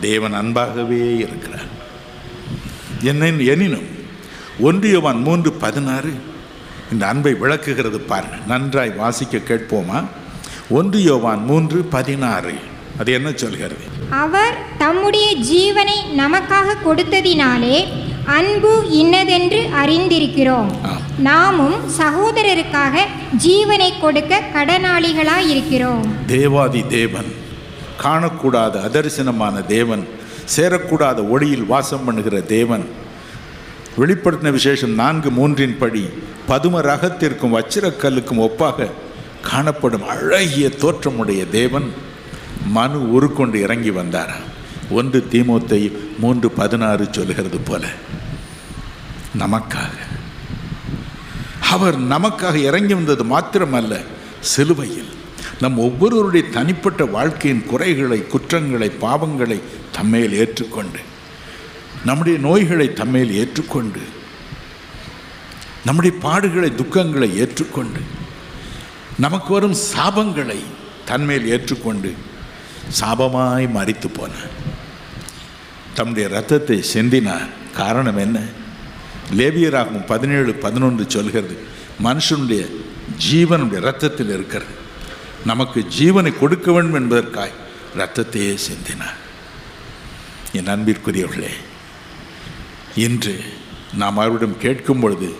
தேவன் 0.00 0.34
அன்பாகவே 0.34 1.16
இருக்கிறார். 1.16 1.66
என்ன 3.00 3.26
எனினும் 3.26 3.86
ஒன்றியவான் 4.62 5.22
மூன்று 5.22 5.52
பதினாறு 5.52 6.12
இந்த 6.92 7.06
அன்பை 7.06 7.34
விளக்குகிறது 7.34 8.00
பாருங்கள் 8.00 8.38
நன்றாய் 8.46 8.90
வாசிக்க 8.90 9.38
கேட்போமா? 9.38 10.04
ஒன்றியோவான் 10.70 11.44
மூன்று 11.44 11.82
பதினாறு. 11.82 12.54
அது 12.98 13.12
என்ன 13.12 13.32
சொல்கிறது? 13.34 13.91
அவர் 14.20 14.54
தம்முடைய 14.78 15.26
ஜீவனை 15.50 15.98
நமக்காக 16.20 16.74
கொடுத்ததினாலே 16.86 17.76
அன்பு 18.36 18.72
இன்னதென்று 19.00 19.60
அறிந்திருக்கிறோம். 19.82 20.70
நாமும் 21.28 21.76
சகோதரருக்காக 21.98 23.04
ஜீவனை 23.46 23.88
கொடுக்க 24.00 24.40
கடனாளிகளாயிருக்கிறோம். 24.56 26.04
தேவாதி 26.26 26.82
தேவன் 26.96 27.30
காணக்கூடாத 28.04 28.74
அதரிசனமான 28.88 29.64
தேவன் 29.74 30.04
சேரக்கூடாத 30.56 31.18
ஒளியில் 31.28 31.66
வாசம் 31.72 32.04
பண்ணுகிற 32.04 32.36
தேவன். 32.56 32.86
வெளிப்படுத்தின 34.00 34.52
விசேஷம் 34.58 34.94
நான்கு 35.02 35.30
மூன்றின் 35.30 35.78
படி 35.82 36.04
பதும 36.48 36.86
ரகத்திற்கும் 36.90 37.54
வச்சிரக்கல்லுக்கும் 37.56 38.44
ஒப்பாக 38.46 38.88
காணப்படும் 39.50 40.08
அழகிய 40.14 40.68
தோற்றமுடைய 40.82 41.42
தேவன். 41.58 41.88
மனு 42.66 43.12
உருக்கொண்டு 43.12 43.60
இறங்கி 43.60 43.90
வந்தார். 43.90 44.34
ஒன்று 44.90 45.26
தீமோத்தை 45.30 45.92
மூன்று 46.18 46.50
பதினாறு 46.50 47.08
சொல்கிறது 47.10 47.58
போல. 47.58 47.86
நமக்காக. 49.38 49.90
அவர் 51.70 52.00
நமக்காக 52.00 52.54
இறங்கி 52.54 52.94
வந்தது 52.94 53.24
மாத்திரமல்ல 53.24 54.04
சிலுவையில். 54.40 55.20
நம் 55.60 55.78
ஒவ்வொருவருடைய 55.78 56.48
தனிப்பட்ட 56.48 57.04
வாழ்க்கையின் 57.04 57.66
குறைகளை 57.66 58.26
குற்றங்களை 58.26 58.90
பாவங்களை 59.00 59.60
தம்மேல் 59.92 60.32
ஏற்றுக்கொண்டு 60.32 60.98
நம்முடைய 62.04 62.38
நோய்களை 62.38 62.88
தம்மேல் 62.88 63.30
ஏற்றுக்கொண்டு 63.30 64.00
நம்முடைய 65.84 66.16
பாடுகளை 66.22 66.72
துக்கங்களை 66.72 67.34
ஏற்றுக்கொண்டு 67.34 68.00
நமக்கு 69.18 69.52
வரும் 69.52 69.74
சாபங்களை 69.74 70.58
தன்மேல் 71.04 71.48
ஏற்றுக்கொண்டு 71.48 72.14
சாபமாய் 73.00 73.66
மறித்து 73.74 74.08
போனான். 74.08 74.52
தம்முடைய 75.94 76.28
ரத்தத்தை 76.28 76.84
சிந்தினார் 76.94 77.48
காரணம் 77.74 78.16
என்ன? 78.16 78.38
லேபியராகும் 79.36 80.06
பதினேழு 80.06 80.54
பதினொன்று 80.54 81.04
சொல்கிறது 81.08 81.62
மனுஷனுடைய 82.04 82.62
ஜீவனுடைய 83.30 83.80
ரத்தத்தில் 83.80 84.28
இருக்கிறது. 84.28 84.74
நமக்கு 85.44 85.86
ஜீவனை 85.98 86.38
கொடுக்க 86.38 86.72
வேண்டும் 86.72 86.98
என்பதற்காய் 87.00 87.58
ரத்தத்தையே 87.96 88.58
சிந்தினார் 88.68 89.20
என் 90.52 90.66
அன்பிற்குரியவர்களே 90.66 91.52
இன்று 92.94 93.44
நாம் 93.94 94.18
அவரிடம் 94.18 94.58
கேட்கும் 94.58 95.00
பொழுது 95.00 95.36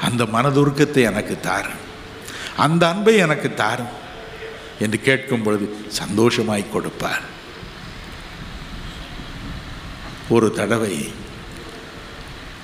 அந்த 0.00 0.24
மனதுருக்கத்தை 0.24 1.02
எனக்கு 1.02 1.40
தாரும். 1.40 1.80
அந்த 2.56 2.88
அன்பை 2.88 3.16
எனக்கு 3.16 3.54
தாரும். 3.54 4.00
என்று 4.82 4.98
கேட்கும் 5.00 5.42
பொழுது 5.42 5.66
சந்தோஷமாய் 5.88 6.72
கொடுப்பார். 6.72 7.24
ஒரு 10.28 10.48
தடவை 10.50 10.94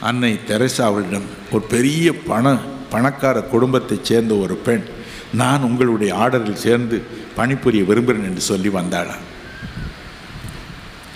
அன்னை 0.01 0.33
தெரசாவிடம் 0.49 1.29
ஒரு 1.53 1.65
பெரிய 1.75 2.07
பண 2.31 2.55
பணக்கார 2.91 3.41
குடும்பத்தைச் 3.41 4.05
சேர்ந்த 4.05 4.35
ஒரு 4.35 4.55
பெண் 4.67 4.85
நான் 5.33 5.67
உங்களுடைய 5.69 6.11
ஆர்டரில் 6.15 6.63
சேர்ந்து 6.67 6.97
பணிபுரிய 7.37 7.83
விரும்புகிறேன் 7.85 8.29
என்று 8.29 8.41
சொல்லி 8.41 8.69
வந்தாளாம். 8.69 9.25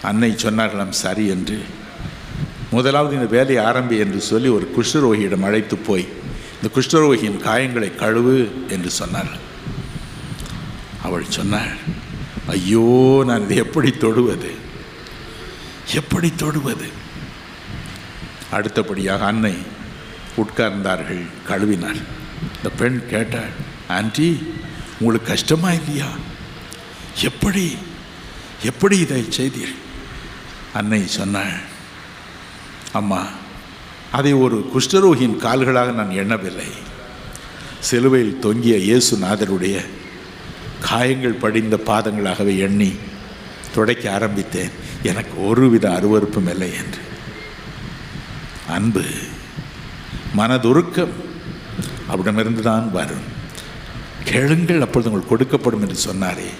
அன்னை 0.02 0.30
சொன்னார்களாம் 0.42 1.00
சரி 1.04 1.24
என்று. 1.34 1.58
முதலாவது 2.70 3.14
இந்த 3.14 3.28
வேலையை 3.36 3.64
ஆரம்பி 3.64 3.96
என்று 3.98 4.20
சொல்லி 4.20 4.48
ஒரு 4.48 4.66
குஷ்டரோகியிடம் 4.76 5.46
அழைத்து 5.48 5.76
போய் 5.76 6.06
இந்த 6.56 6.68
குஷ்டரோகியின் 6.74 7.42
காயங்களை 7.48 7.88
கழுவு 7.94 8.36
என்று 8.68 8.90
சொன்னார்கள். 9.00 9.41
அவள் 11.12 11.34
சொன்னாள் 11.38 11.72
ஐயோ 12.46 12.84
நான் 13.26 13.42
இதை 13.42 13.56
எப்படி 13.56 13.90
தொடுவது? 13.90 14.50
எப்படி 16.00 16.28
தொடுவது? 16.36 16.88
அடுத்தபடியாக 18.50 19.24
அன்னை 19.24 19.52
உட்கார்ந்தார்கள் 20.36 21.22
கழுவினார் 21.48 22.00
இந்த 22.54 22.70
பெண் 22.78 22.98
கேட்டாள் 23.08 23.52
ஆன்ட்டி 23.88 24.28
உங்களுக்கு 25.00 25.30
கஷ்டமா 25.30 25.72
இல்லையா? 25.72 26.10
எப்படி 27.28 27.76
எப்படி 28.62 28.98
இதை 28.98 29.22
செய்தீர்? 29.38 29.76
அன்னை 30.72 31.06
சொன்னாள் 31.06 31.56
அம்மா 32.92 33.22
அதை 34.10 34.32
ஒரு 34.32 34.70
குஷ்டரோகியின் 34.74 35.42
கால்களாக 35.44 35.92
நான் 35.92 36.10
எண்ணவில்லை. 36.10 36.70
சிலுவையில் 37.80 38.38
தொங்கிய 38.38 38.76
இயேசுநாதருடைய 38.88 39.76
காயங்கள் 40.82 41.32
படிந்த 41.32 41.78
பாதங்களாகவே 41.86 42.58
எண்ணி 42.58 42.96
துடைக்க 43.74 44.12
ஆரம்பித்தேன். 44.12 44.70
எனக்கு 45.02 45.46
ஒருவித 45.46 45.88
அருவறுப்பும் 45.88 46.50
இல்லை 46.50 46.70
என்று. 46.72 46.98
அன்பு 48.68 49.02
மனதுருக்கம் 50.36 51.08
அவரிடமிருந்து 52.06 52.62
தான் 52.62 52.92
வரும். 52.92 53.30
கேளுங்கள் 54.24 54.80
அப்பொழுது 54.80 55.12
உங்களுக்கு 55.12 55.36
கொடுக்கப்படும் 55.36 55.88
என்று 55.88 56.12
சொன்னாரே. 56.12 56.50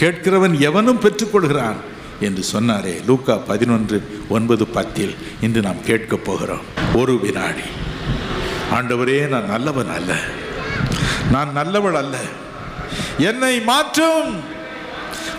கேட்கிறவன் 0.00 0.60
எவனும் 0.60 1.00
பெற்றுக்கொள்கிறான் 1.00 1.76
என்று 2.20 2.44
சொன்னாரே. 2.52 3.04
லூக்கா 3.06 3.36
பதினொன்று 3.36 4.20
ஒன்பது 4.28 4.66
பத்தில் 4.66 5.14
இன்று 5.40 5.60
நாம் 5.60 5.84
கேட்கப் 5.84 6.24
போகிறோம். 6.24 6.60
ஒரு 6.94 7.20
வினாடி. 7.20 7.62
ஆண்டவரே 8.72 9.28
நான் 9.28 9.46
நல்லவன் 9.46 9.88
அல்ல. 9.88 10.16
நான் 11.30 11.56
நல்லவள் 11.56 11.92
அல்ல. 11.92 12.18
என்னை 13.18 13.60
மாற்றும். 13.60 14.44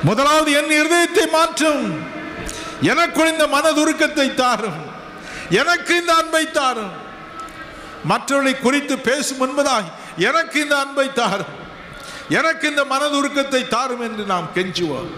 முதலாவது 0.03 0.51
என் 0.51 0.69
இருதயத்தை 0.69 1.31
மாற்றும். 1.31 1.99
எனக்குள் 2.81 3.31
இந்த 3.31 3.47
மனதுருக்கத்தை 3.47 4.33
தாரும். 4.33 4.93
எனக்கு 5.49 5.95
இந்த 5.95 6.13
அன்பை 6.13 6.51
தாரும். 6.51 6.91
மற்றவர்களை 8.03 8.59
குறித்து 8.59 8.99
பேசும் 8.99 9.41
என்பதாய் 9.41 9.91
எனக்கு 10.17 10.61
இந்த 10.61 10.77
அன்பை 10.77 11.13
தாரும். 11.13 11.63
எனக்கு 12.29 12.69
இந்த 12.69 12.85
மனதுருக்கத்தை 12.89 13.67
தாரும் 13.67 14.01
என்று 14.01 14.25
நாம் 14.25 14.49
கெஞ்சுவோம். 14.55 15.09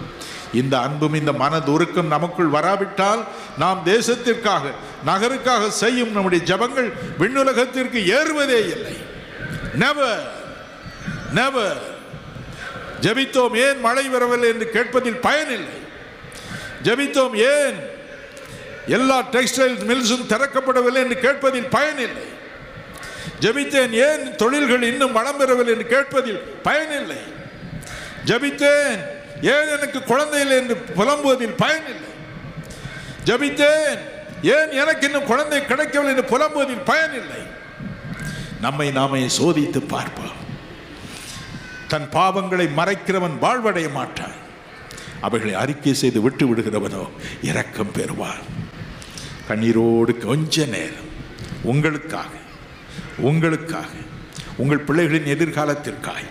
இந்த 0.53 0.79
அன்பும் 0.79 1.13
இந்த 1.13 1.31
மனதுருக்கம் 1.31 2.03
நமக்குள் 2.03 2.47
வராவிட்டால் 2.47 3.23
நாம் 3.57 3.81
தேசத்திற்காக 3.85 4.71
நகருக்காக 5.05 5.67
செய்யும் 5.67 6.11
நம்முடைய 6.11 6.55
ஜபங்கள் 6.55 6.93
விண்ணுலகத்திற்கு 7.19 8.05
ஏறுவதே 8.05 8.59
இல்லை. 8.59 8.97
நெவர் 9.75 10.31
நெவர் 11.33 11.96
ஜபித்தோம் 13.01 13.55
ஏன் 13.65 13.79
மழை 13.79 14.05
வரவில்லை 14.09 14.49
என்று 14.49 14.69
கேட்பதில் 14.69 15.19
பயனில்லை. 15.27 15.77
ஜபித்தோம் 16.83 17.35
ஏன் 17.53 17.77
எல்லா 18.87 19.17
டெக்ஸ்டைல் 19.31 19.77
மில்ஸும் 19.89 20.29
திறக்கப்படவில்லை 20.31 21.01
என்று 21.05 21.19
கேட்பதில் 21.19 21.69
பயனில்லை. 21.69 22.27
ஜபித்தேன் 23.41 23.93
ஏன் 24.07 24.35
தொழில்கள் 24.35 24.83
இன்னும் 24.83 25.11
வளம் 25.11 25.37
பெறவில்லை 25.37 25.73
என்று 25.73 25.87
கேட்பதில் 25.87 26.39
பயனில்லை. 26.67 27.19
ஜபித்தேன் 28.25 29.01
ஏன் 29.41 29.67
எனக்கு 29.75 30.03
குழந்தை 30.03 30.39
இல்லை 30.39 30.57
என்று 30.57 30.75
புலம்புவதில் 30.95 31.55
பயனில்லை. 31.63 32.11
ஜபித்தேன் 33.25 33.99
ஏன் 34.41 34.71
எனக்கு 34.71 35.05
இன்னும் 35.05 35.25
குழந்தை 35.25 35.65
கிடைக்கவில்லை 35.65 36.15
என்று 36.15 36.37
புலம்புவதில் 36.37 36.83
பயனில்லை. 36.85 37.41
நம்மை 38.61 38.91
நாமே 38.91 39.27
சோதித்து 39.39 39.79
பார்ப்போம். 39.87 40.35
தன் 41.87 42.09
பாவங்களை 42.11 42.69
மறைக்கிறவன் 42.77 43.37
வாழ்வடைய 43.41 43.91
மாட்டான். 43.91 44.45
அவைகளை 45.21 45.53
அறிக்கை 45.53 45.93
செய்து 45.93 46.21
விட்டு 46.21 46.55
விடுகிறவனோ 46.55 47.07
இரக்கம் 47.41 47.91
பெறுவான் 47.91 48.43
கண்ணீரோடு 49.47 50.17
கொஞ்ச 50.17 50.65
நேரம் 50.65 51.09
உங்களுக்காக 51.63 52.29
உங்களுக்காக 53.17 53.87
உங்கள் 54.57 54.83
பிள்ளைகளின் 54.83 55.25
எதிர்காலத்திற்காய் 55.25 56.27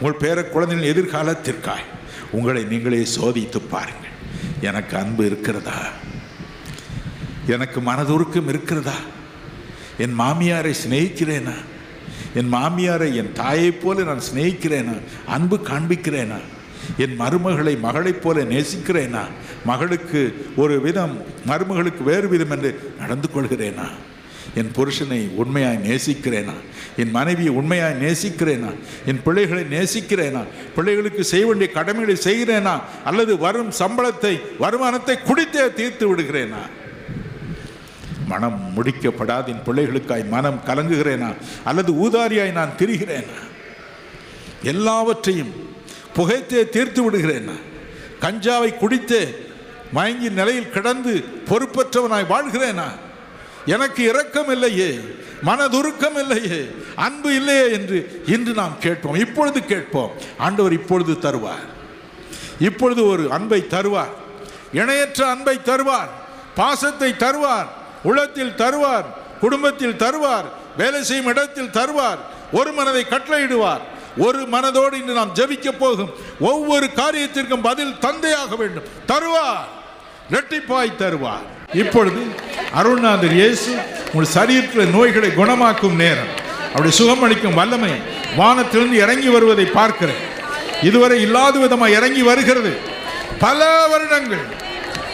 உங்கள் 0.00 0.20
பேர 0.20 0.48
குழந்தைகளின் 0.48 0.92
எதிர்காலத்திற்காய் 0.92 1.88
உங்களை 2.30 2.64
நீங்களே 2.64 3.06
சோதித்து 3.16 3.58
பாருங்கள். 3.58 4.16
எனக்கு 4.60 4.96
அன்பு 4.96 5.26
இருக்கிறதா? 5.26 5.78
எனக்கு 7.46 7.80
மனதுருக்கம் 7.80 8.48
இருக்கிறதா? 8.48 8.94
என் 9.98 10.18
மாமியாரை 10.20 10.74
சிநேகிக்கிறேனா? 10.86 11.54
என் 12.34 12.52
மாமியாரை 12.52 13.14
என் 13.14 13.32
தாயைப் 13.32 13.82
போல 13.82 14.02
நான் 14.02 14.20
சிநேகிக்கிறேனா? 14.32 15.00
அன்பு 15.26 15.58
காண்பிக்கிறேனா? 15.64 16.40
என் 16.98 17.20
மருமகளை 17.20 17.80
மகளைப் 17.80 18.22
போல 18.22 18.42
நேசிக்கிறேனா? 18.42 19.22
மகளுக்கு 19.64 20.46
ஒரு 20.56 20.80
விதம் 20.80 21.22
மருமகளுக்கு 21.46 22.02
வேறு 22.02 22.28
விதம் 22.28 22.50
என்று 22.50 22.92
நடந்து 22.98 23.28
கொள்கிறேனா? 23.34 23.88
என் 24.54 24.70
புருஷனை 24.76 25.28
உண்மையாய் 25.34 25.80
நேசிக்கிறேனா? 25.84 26.52
என் 26.96 27.10
மனைவியை 27.10 27.52
உண்மையாய் 27.52 27.96
நேசிக்கிறேனா? 28.00 28.74
என் 29.06 29.22
பிள்ளைகளை 29.22 29.64
நேசிக்கிறேனா? 29.64 30.44
பிள்ளைகளுக்கு 30.74 31.24
செய்ய 31.24 31.46
வேண்டிய 31.46 31.70
கடமைகளை 31.70 32.20
செய்கிறேனா? 32.22 32.80
அல்லது 33.04 33.38
வரும் 33.38 33.72
சம்பளத்தை 33.78 34.40
வருமானத்தை 34.58 35.18
குடித்தே 35.24 35.74
தீர்த்து 35.74 36.16
விடுகிறேனா? 36.16 36.62
மனம் 38.30 38.72
முடிக்கப்படாது 38.76 39.46
என் 39.46 39.64
பிள்ளைகளுக்காய் 39.66 40.28
மனம் 40.28 40.62
கலங்குகிறேனா? 40.66 41.34
அல்லது 41.64 41.92
ஊதாரியாய் 41.92 42.52
நான் 42.52 42.76
திரிகிறேனா? 42.78 43.38
எல்லாவற்றையும் 44.62 45.52
புகைத்தே 46.14 46.68
தீர்த்து 46.68 47.10
விடுகிறேனா? 47.10 47.56
கஞ்சாவை 48.20 48.70
குடித்தே 48.76 49.22
மயங்கி 49.92 50.28
நிலையில் 50.28 50.70
கிடந்து 50.70 51.24
பொறுப்பற்றவனாய் 51.48 52.30
வாழ்கிறேனா? 52.30 52.88
எனக்கு 53.66 54.02
இரக்கம் 54.08 54.50
இல்லையே 54.50 55.00
மனதுருக்கம் 55.44 56.18
இல்லையே 56.18 56.70
அன்பு 56.94 57.34
இல்லையே 57.34 57.72
என்று 57.72 58.22
இன்று 58.26 58.52
நாம் 58.52 58.76
கேட்போம் 58.80 59.14
இப்பொழுது 59.14 59.64
கேட்போம். 59.64 60.12
ஆண்டவர் 60.38 60.72
இப்பொழுது 60.72 61.12
தருவார். 61.12 61.66
இப்பொழுது 62.58 63.06
ஒரு 63.06 63.32
அன்பை 63.32 63.66
தருவார். 63.70 64.14
இணையற்ற 64.72 65.26
அன்பை 65.26 65.60
தருவார். 65.64 66.10
பாசத்தை 66.54 67.14
தருவார். 67.18 67.70
உளத்தில் 68.04 68.54
தருவார் 68.54 69.08
குடும்பத்தில் 69.40 70.00
தருவார் 70.04 70.46
வேலை 70.76 71.02
செய்யும் 71.02 71.26
இடத்தில் 71.26 71.74
தருவார் 71.78 72.20
ஒரு 72.52 72.72
மனதை 72.72 73.06
கட்டளையிடுவார். 73.10 73.82
ஒரு 74.16 74.40
மனதோடு 74.52 74.92
இன்று 74.92 75.12
நாம் 75.12 75.34
ஜபிக்க 75.34 75.68
போகும் 75.78 76.10
ஒவ்வொரு 76.40 76.86
காரியத்திற்கும் 76.86 77.66
பதில் 77.68 77.98
தந்தையாக 77.98 78.56
வேண்டும். 78.56 78.88
தருவார் 79.06 79.68
இரட்டிப்பாய் 80.30 80.98
தருவார். 81.02 81.46
இப்பொழுது 81.72 82.22
அருள்நாதர் 82.80 83.32
இயேசு 83.32 83.70
உங்கள் 84.12 84.32
சரீரத்தில் 84.36 84.94
நோய்களை 84.96 85.30
குணமாக்கும் 85.30 85.96
நேரம். 86.04 86.32
அப்படி 86.74 86.90
சுகமளிக்கும் 86.98 87.58
வல்லமை 87.60 87.92
வானத்திலிருந்து 88.36 88.96
இறங்கி 88.96 89.28
வருவதை 89.28 89.66
பார்க்கிறேன். 89.66 90.22
இதுவரை 90.82 91.20
இல்லாத 91.20 91.58
விதமாக 91.58 91.96
இறங்கி 91.98 92.22
வருகிறது. 92.22 92.72
பல 93.38 93.86
வருடங்கள் 93.92 94.44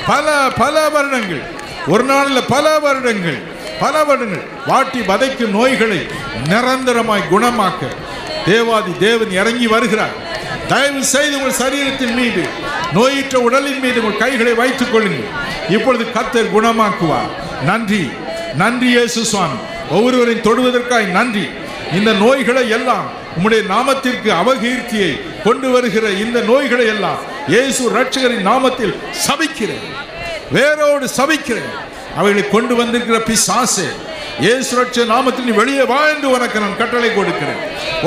பல 0.06 0.50
பல 0.56 0.88
வருடங்கள் 0.88 1.44
ஒரு 1.88 2.04
நாளில் 2.04 2.48
பல 2.48 2.78
வருடங்கள் 2.78 3.38
பல 3.80 4.04
வருடங்கள். 4.04 4.44
வாட்டி 4.66 5.00
வதைக்கும் 5.00 5.48
நோய்களை 5.48 6.06
நிரந்தரமாய் 6.44 7.28
குணமாக்க 7.30 7.82
தேவாதி 8.44 8.92
தேவன் 8.98 9.30
இறங்கி 9.30 9.66
வருகிறார். 9.66 10.14
தயவு 10.68 11.04
செய்து 11.04 11.36
உங்கள் 11.38 11.58
சரீரத்தின் 11.58 12.14
மீது 12.14 12.42
நோயிற்ற 12.92 13.40
உடலின் 13.40 13.78
மீது 13.78 14.04
உங்கள் 14.04 14.18
கைகளை 14.18 14.54
வைத்துக் 14.54 14.92
கொள்ளுங்கள். 14.92 15.30
இப்பொழுது 15.68 16.04
கத்தர் 16.04 16.54
குணமாக்குவார். 16.56 17.62
நன்றி. 17.62 18.10
நன்றி 18.54 18.86
இயேசு 18.86 19.24
சுவாமி. 19.24 19.58
ஒவ்வொருவரையும் 19.90 20.44
தொடுவதற்காய் 20.44 21.10
நன்றி. 21.10 21.48
இந்த 21.92 22.12
நோய்களை 22.12 22.68
எல்லாம் 22.68 23.10
உம்முடைய 23.36 23.62
நாமத்திற்கு 23.74 24.30
அவகீர்த்தியை 24.42 25.42
கொண்டு 25.44 25.70
வருகிற 25.70 26.10
இந்த 26.10 26.40
நோய்களை 26.40 26.86
எல்லாம் 26.86 27.18
இயேசு 27.48 27.90
ரட்சகரின் 27.90 28.46
நாமத்தில் 28.46 28.94
சபிக்கிறேன். 29.26 29.86
வேரோடு 30.54 31.06
சபிக்கிறேன். 31.18 31.72
அவைகளை 32.18 32.42
கொண்டு 32.48 32.74
வந்திருக்கிற 32.80 33.16
பிசாசே 33.28 33.88
ஏ 34.44 34.52
ரட்ச 34.78 35.04
நாமத்தில் 35.10 35.46
நீ 35.48 35.52
வெளியே 35.58 35.84
வா 35.90 35.98
என்று 36.12 36.28
உனக்கு 36.36 36.58
நான் 36.62 36.76
கட்டளை 36.80 37.10
கொடுக்கிறேன். 37.14 37.60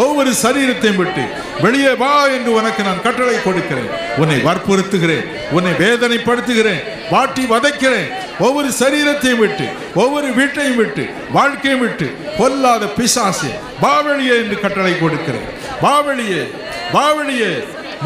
ஒவ்வொரு 0.03 0.31
சரீரத்தையும் 0.41 0.99
விட்டு 1.01 1.23
வெளியே 1.63 1.93
வா 2.01 2.11
என்று 2.35 2.51
உனக்கு 2.59 2.81
நான் 2.87 3.01
கட்டளை 3.05 3.35
கொடுக்கிறேன். 3.45 3.89
உன்னை 4.21 4.37
வற்புறுத்துகிறேன் 4.47 5.25
உன்னை 5.57 5.73
வேதனைப்படுத்துகிறேன் 5.83 6.81
வாட்டி 7.13 7.43
வதைக்கிறேன். 7.53 8.09
ஒவ்வொரு 8.47 8.69
சரீரத்தையும் 8.81 9.41
விட்டு 9.43 9.65
ஒவ்வொரு 10.03 10.27
வீட்டையும் 10.39 10.79
விட்டு 10.81 11.05
வாழ்க்கையும் 11.37 11.83
விட்டு 11.85 12.07
பொல்லாத 12.39 12.91
பிசாசே 12.97 13.51
பாவெளியே 13.83 14.35
என்று 14.43 14.57
கட்டளை 14.65 14.95
கொடுக்கிறேன். 15.03 15.47
பாவெளியே 15.85 16.43
பாவெளியே 16.95 17.51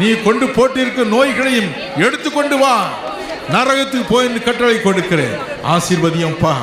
நீ 0.00 0.08
கொண்டு 0.28 0.46
போட்டிருக்கும் 0.58 1.12
நோய்களையும் 1.16 1.72
எடுத்துக்கொண்டு 2.06 2.58
வா. 2.62 2.76
நரகத்துக்கு 3.52 4.04
போய் 4.08 4.26
என்று 4.26 4.42
கட்டளை 4.42 4.82
கொடுக்கிறேன். 4.82 5.36
ஆசீர்வதியம்ப்பா 5.64 6.54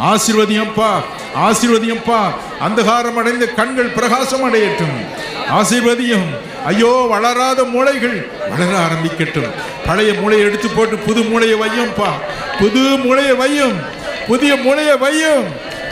ஆசீர்வதியம்ப்பா 0.00 0.90
ஆசீர்வதியம்ப்பா. 1.36 2.20
அந்தகாரம் 2.66 3.18
அடைந்த 3.20 3.46
கண்கள் 3.46 3.86
பிரகாசம் 3.86 4.54
அடையட்டும். 4.54 4.96
ஆசீர்வதியம். 5.50 6.28
ஐயோ 6.64 7.06
வளராத 7.08 7.62
மூளைகள் 7.62 8.26
வளர 8.48 8.78
ஆரம்பிக்கட்டும். 8.86 9.50
பழைய 9.86 10.14
மூளையை 10.14 10.46
எடுத்து 10.46 10.68
போட்டு 10.68 10.96
புது 10.96 11.22
மூளையை 11.22 11.58
வையும்பா 11.60 12.10
புது 12.58 12.80
மூளையை 12.80 13.32
வையும். 13.32 13.74
புதிய 14.26 14.56
மூளையை 14.56 14.94
வையும். 14.94 15.44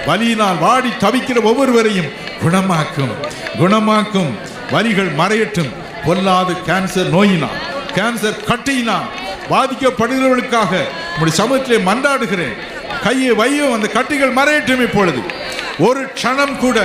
வலியினால் 0.06 0.58
வாடி 0.58 0.88
தவிக்கிற 0.88 1.42
ஒவ்வொருவரையும் 1.42 2.10
குணமாக்கும். 2.42 3.12
குணமாக்கும். 3.58 4.30
வலிகள் 4.72 5.14
மறையட்டும். 5.18 5.72
பொல்லாத 6.04 6.52
கேன்சர் 6.66 7.08
நோயினால் 7.08 7.58
கேன்சர் 7.94 8.44
கட்டியினால் 8.44 9.08
பாதிக்கப்படுகிறவர்களுக்காக 9.52 10.72
உங்களுடைய 11.12 11.36
சமூகத்திலே 11.40 11.78
மன்றாடுகிறேன். 11.90 12.56
கையை 13.04 13.32
வையும் 13.40 13.74
அந்த 13.76 13.88
கட்டிகள் 13.96 14.36
மறையட்டும் 14.38 14.82
இப்பொழுது. 14.86 15.20
ஒரு 15.86 16.00
க்ஷணம் 16.16 16.56
கூட 16.64 16.78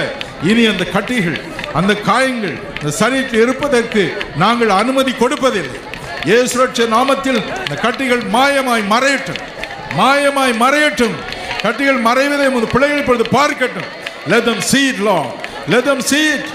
இனி 0.49 0.63
அந்த 0.71 0.85
கட்டிகள் 0.95 1.37
அந்த 1.79 1.93
காயங்கள் 2.07 2.55
இந்த 2.79 2.91
சரீரத்தில் 2.99 3.43
இருப்பதற்கு 3.45 4.01
நாங்கள் 4.43 4.71
அனுமதி 4.81 5.11
கொடுப்பதில்லை. 5.11 5.79
ஏசுரட்ச 6.35 6.85
நாமத்தில் 6.95 7.39
இந்த 7.63 7.75
கட்டிகள் 7.85 8.23
மாயமாய் 8.35 8.83
மறையட்டும். 8.93 9.41
மாயமாய் 9.99 10.53
மறையட்டும். 10.63 11.15
கட்டிகள் 11.63 11.99
மறைவதை 12.07 12.45
உமது 12.51 12.67
பிள்ளைகள் 12.73 13.01
இப்பொழுது 13.01 13.25
பார்க்கட்டும். 13.37 13.89
லெதம் 14.31 14.63
சீட் 14.71 15.01
லா 15.07 15.17
லெதம் 15.73 16.03
சீட் 16.11 16.45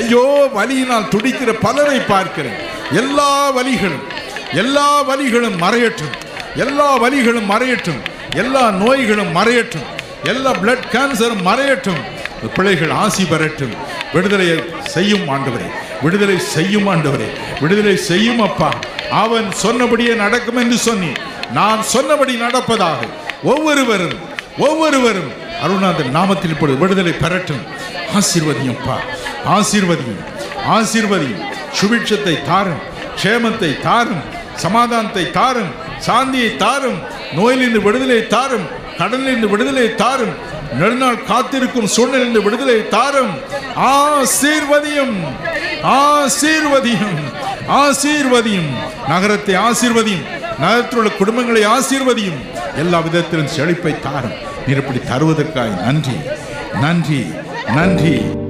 ஐயோ 0.00 0.24
வலியினால் 0.56 1.10
துடிக்கிற 1.14 1.50
பலரை 1.66 1.98
பார்க்கிறேன். 2.12 2.58
எல்லா 3.00 3.30
வலிகளும். 3.58 4.04
எல்லா 4.54 5.08
வலிகளும் 5.08 5.58
மறையட்டும். 5.60 6.12
எல்லா 6.56 7.02
வலிகளும் 7.02 7.50
மறையட்டும். 7.50 8.00
எல்லா 8.34 8.70
நோய்களும் 8.70 9.36
மறையட்டும். 9.36 9.82
எல்லா 10.24 10.50
பிளட் 10.50 10.88
கேன்சரும் 10.92 11.46
மறையட்டும். 11.46 12.00
பிள்ளைகள் 12.54 12.90
ஆசி 12.90 13.24
பெறட்டும். 13.24 13.74
விடுதலை 14.12 14.64
செய்யும் 14.80 15.28
ஆண்டவரே. 15.28 15.70
விடுதலை 16.02 16.38
செய்யும் 16.38 16.86
ஆண்டவரே. 16.86 17.28
விடுதலை 17.60 17.96
செய்யும் 17.96 18.40
அப்பா. 18.40 18.74
அவன் 19.10 19.52
சொன்னபடியே 19.52 20.14
நடக்கும் 20.14 20.56
என்று 20.56 20.78
சொன்னி. 20.78 21.12
நான் 21.52 21.82
சொன்னபடி 21.82 22.40
நடப்பதாக. 22.40 22.96
ஒவ்வொருவரும் 23.42 24.18
ஒவ்வொருவரும் 24.58 25.32
அருணாதன் 25.62 26.16
நாமத்தில் 26.16 26.50
இப்பொழுது 26.50 26.78
விடுதலை 26.78 27.12
பெறட்டும். 27.12 27.62
ஆசீர்வதியும் 28.12 28.78
அப்பா. 28.78 28.98
ஆசீர்வதியும். 29.58 30.24
ஆசீர்வதியும். 30.68 31.44
சுபிட்சத்தை 31.80 32.42
தாரும். 32.42 32.90
க்ஷேமத்தை 33.22 33.80
தாரும். 33.80 34.40
சமாதானத்தை 34.54 35.30
தாரும் 35.30 35.70
சாந்தியை 36.06 36.56
தாரும் 36.56 36.98
நோயிலிருந்து 37.34 37.82
விடுதலை 37.82 38.26
தாரும் 38.26 38.66
கடலிலிருந்து 38.98 39.48
விடுதலை 39.48 39.94
தாரும் 39.94 40.34
நெடுநாள் 40.78 41.24
காத்திருக்கும் 41.24 41.88
சூழ்நிலிருந்து 41.96 42.42
விடுதலை 42.42 42.88
தாரும். 42.88 43.32
ஆசீர்வதியும் 43.76 45.16
ஆசீர்வதியும் 45.82 47.18
ஆசீர்வதியும். 47.68 48.70
நகரத்தை 49.08 49.54
ஆசீர்வதியும் 49.54 50.24
நகரத்தில் 50.58 50.98
உள்ள 50.98 51.10
குடும்பங்களை 51.18 51.62
ஆசீர்வதியும். 51.76 52.40
எல்லா 52.76 52.98
விதத்திலும் 52.98 53.52
செழிப்பை 53.56 54.00
தாரும். 54.00 54.38
நீர் 54.66 54.76
இப்படி 54.76 54.98
தருவதற்காக 54.98 55.82
நன்றி 55.82 56.16
நன்றி 56.74 57.34
நன்றி. 57.66 58.40